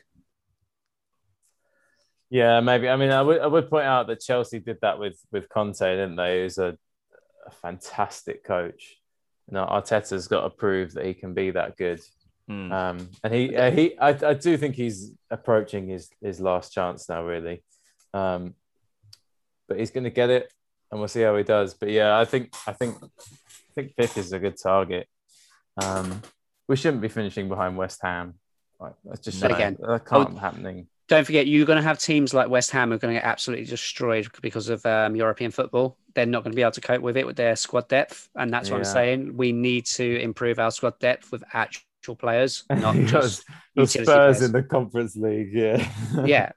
[2.30, 2.88] Yeah, maybe.
[2.88, 5.80] I mean, I would I would point out that Chelsea did that with with Conte,
[5.80, 6.44] didn't they?
[6.44, 6.78] He's a,
[7.46, 8.98] a fantastic coach.
[9.48, 12.02] You know, Arteta's got to prove that he can be that good.
[12.50, 12.72] Mm.
[12.72, 17.08] Um, and he, uh, he, I, I do think he's approaching his his last chance
[17.08, 17.64] now, really.
[18.14, 18.56] Um,
[19.68, 20.52] but he's going to get it,
[20.90, 21.76] and we'll see how he does.
[21.76, 25.08] But yeah, I think, I think, I think fifth is a good target.
[25.82, 26.24] Um,
[26.68, 28.34] we shouldn't be finishing behind West Ham.
[28.80, 30.88] Like, that's just no, again that can't oh, happening.
[31.08, 33.28] Don't forget, you're going to have teams like West Ham who are going to get
[33.28, 35.98] absolutely destroyed because of um, European football.
[36.14, 38.52] They're not going to be able to cope with it with their squad depth, and
[38.54, 38.88] that's what yeah.
[38.88, 39.38] I'm saying.
[39.38, 43.46] We need to improve our squad depth with actual actual players, not just
[43.76, 44.42] the Spurs players.
[44.42, 45.54] in the Conference League.
[45.54, 45.90] Yeah,
[46.26, 46.52] yeah,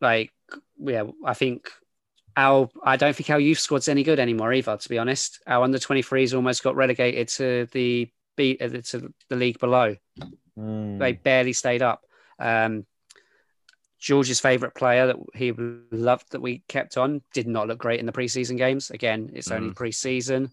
[0.00, 0.32] like
[0.78, 1.70] yeah, I think
[2.36, 4.76] our I don't think our youth squad's any good anymore either.
[4.76, 9.36] To be honest, our under 23s almost got relegated to the beat uh, to the
[9.36, 9.96] league below.
[10.58, 10.98] Mm.
[10.98, 12.02] They barely stayed up.
[12.38, 12.86] Um,
[13.98, 15.52] George's favourite player that he
[15.90, 18.90] loved that we kept on did not look great in the preseason games.
[18.90, 19.74] Again, it's only mm.
[19.74, 20.50] preseason,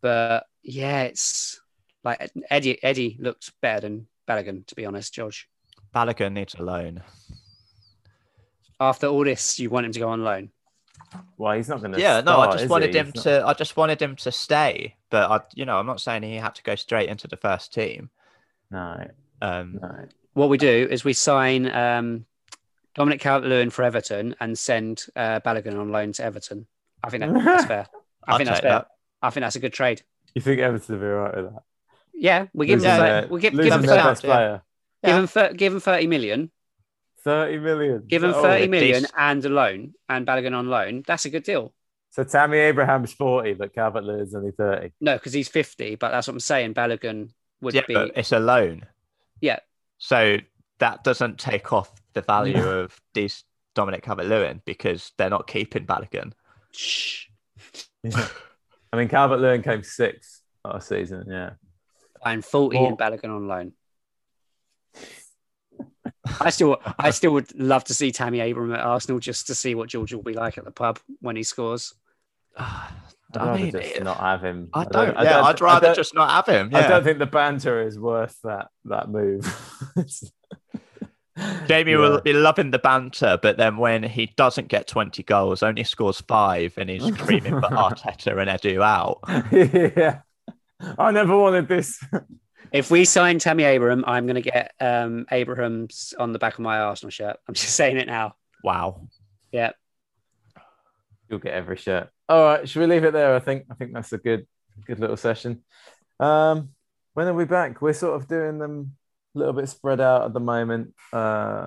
[0.00, 1.59] but yeah, it's
[2.04, 5.48] like Eddie, Eddie looked better than Balogun, to be honest, George.
[5.94, 7.02] Balogun needs a loan.
[8.78, 10.50] After all this, you want him to go on loan?
[11.36, 12.00] Well, he's not going to.
[12.00, 13.46] Yeah, start, no, I just wanted him to.
[13.46, 16.54] I just wanted him to stay, but I, you know, I'm not saying he had
[16.54, 18.10] to go straight into the first team.
[18.70, 19.06] No.
[19.42, 20.06] Um, no.
[20.34, 22.24] What we do is we sign um,
[22.94, 26.66] Dominic Calvert-Lewin for Everton and send uh, Balogun on loan to Everton.
[27.02, 27.86] I think that, that's fair.
[28.26, 28.70] I think that's fair.
[28.70, 28.88] That.
[29.22, 30.02] I think that's a good trade.
[30.34, 31.62] You think Everton will be alright with that?
[32.20, 33.00] Yeah, we give him.
[33.00, 34.60] Uh, we give, give him best player.
[35.02, 36.50] Give him th- give him thirty million.
[37.24, 38.04] Thirty million.
[38.06, 41.02] Give him oh, thirty million and a loan and Balogun on loan.
[41.06, 41.72] That's a good deal.
[42.10, 44.92] So Tammy Abraham's forty, but Calvert is only thirty.
[45.00, 45.94] No, because he's fifty.
[45.94, 46.74] But that's what I'm saying.
[46.74, 47.30] Balogun
[47.62, 47.94] would yeah, be.
[47.94, 48.84] But it's a loan.
[49.40, 49.60] Yeah.
[49.96, 50.36] So
[50.78, 53.44] that doesn't take off the value of these
[53.74, 56.32] Dominic Calvert-Lewin because they're not keeping Balogun.
[56.72, 57.28] Shh.
[58.92, 61.24] I mean, Calvert-Lewin came sixth last season.
[61.28, 61.50] Yeah.
[62.24, 63.72] And 40 well, in Balogun on loan.
[66.40, 69.74] I still, I still would love to see Tammy Abraham at Arsenal just to see
[69.74, 71.94] what George will be like at the pub when he scores.
[73.32, 74.70] I'd I mean, just not have him.
[74.72, 75.16] I don't.
[75.16, 76.70] I don't yeah, I would rather just not have him.
[76.72, 76.78] Yeah.
[76.78, 79.44] I don't think the banter is worth that that move.
[81.68, 81.98] Jamie yeah.
[81.98, 86.20] will be loving the banter, but then when he doesn't get 20 goals, only scores
[86.22, 89.20] five, and he's screaming for Arteta and Edu out.
[89.96, 90.22] yeah.
[90.98, 92.02] I never wanted this.
[92.72, 96.60] if we sign Tammy Abraham, I'm going to get um, Abraham's on the back of
[96.60, 97.36] my Arsenal shirt.
[97.48, 98.34] I'm just saying it now.
[98.62, 99.08] Wow.
[99.52, 99.72] Yeah.
[101.28, 102.10] You'll get every shirt.
[102.28, 103.34] All right, should we leave it there?
[103.34, 104.46] I think I think that's a good
[104.86, 105.64] good little session.
[106.20, 106.70] Um,
[107.14, 107.82] when are we back?
[107.82, 108.96] We're sort of doing them
[109.34, 110.94] a little bit spread out at the moment.
[111.12, 111.66] Uh,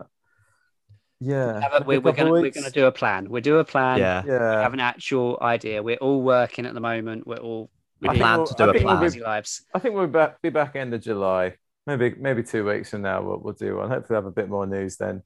[1.20, 3.30] yeah, Have we're, we're gonna we're gonna do a plan.
[3.30, 4.00] We do a plan.
[4.00, 5.82] Yeah, Yeah, Have an actual idea.
[5.82, 7.26] We're all working at the moment.
[7.26, 7.70] We're all
[8.04, 9.04] we I think plan we'll- to do I a think we'll plan.
[9.06, 9.66] busy lives.
[9.74, 11.56] I think we'll back, be back end of July.
[11.88, 13.90] Maybe maybe two weeks from now we'll, we'll do one.
[13.90, 15.24] Hopefully have a bit more news then.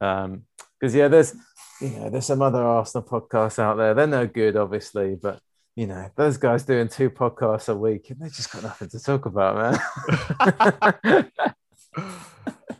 [0.00, 0.42] Um,
[0.78, 1.34] because yeah, there's
[1.80, 3.94] you know there's some other Arsenal podcasts out there.
[3.94, 5.40] They're no good, obviously, but
[5.74, 9.00] you know those guys doing two podcasts a week and they just got nothing to
[9.00, 11.30] talk about, man.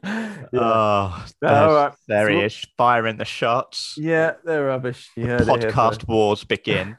[0.05, 0.43] yeah.
[0.55, 1.93] Oh, all there's- right.
[2.09, 3.94] there he is, firing the shots.
[3.97, 5.10] yeah, they're rubbish.
[5.16, 6.97] You heard it here Podcast wars begin.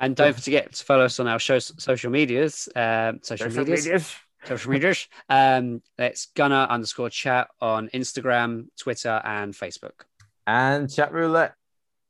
[0.00, 2.68] And don't forget to follow us on our show, social medias.
[2.76, 3.84] Um, social, Social medias.
[3.84, 4.14] medias.
[4.44, 5.08] Social medias.
[5.28, 10.04] Um, it's Gunner underscore chat on Instagram, Twitter, and Facebook.
[10.46, 11.54] and chat roulette.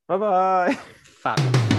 [0.06, 0.76] Bye
[1.24, 1.77] bye.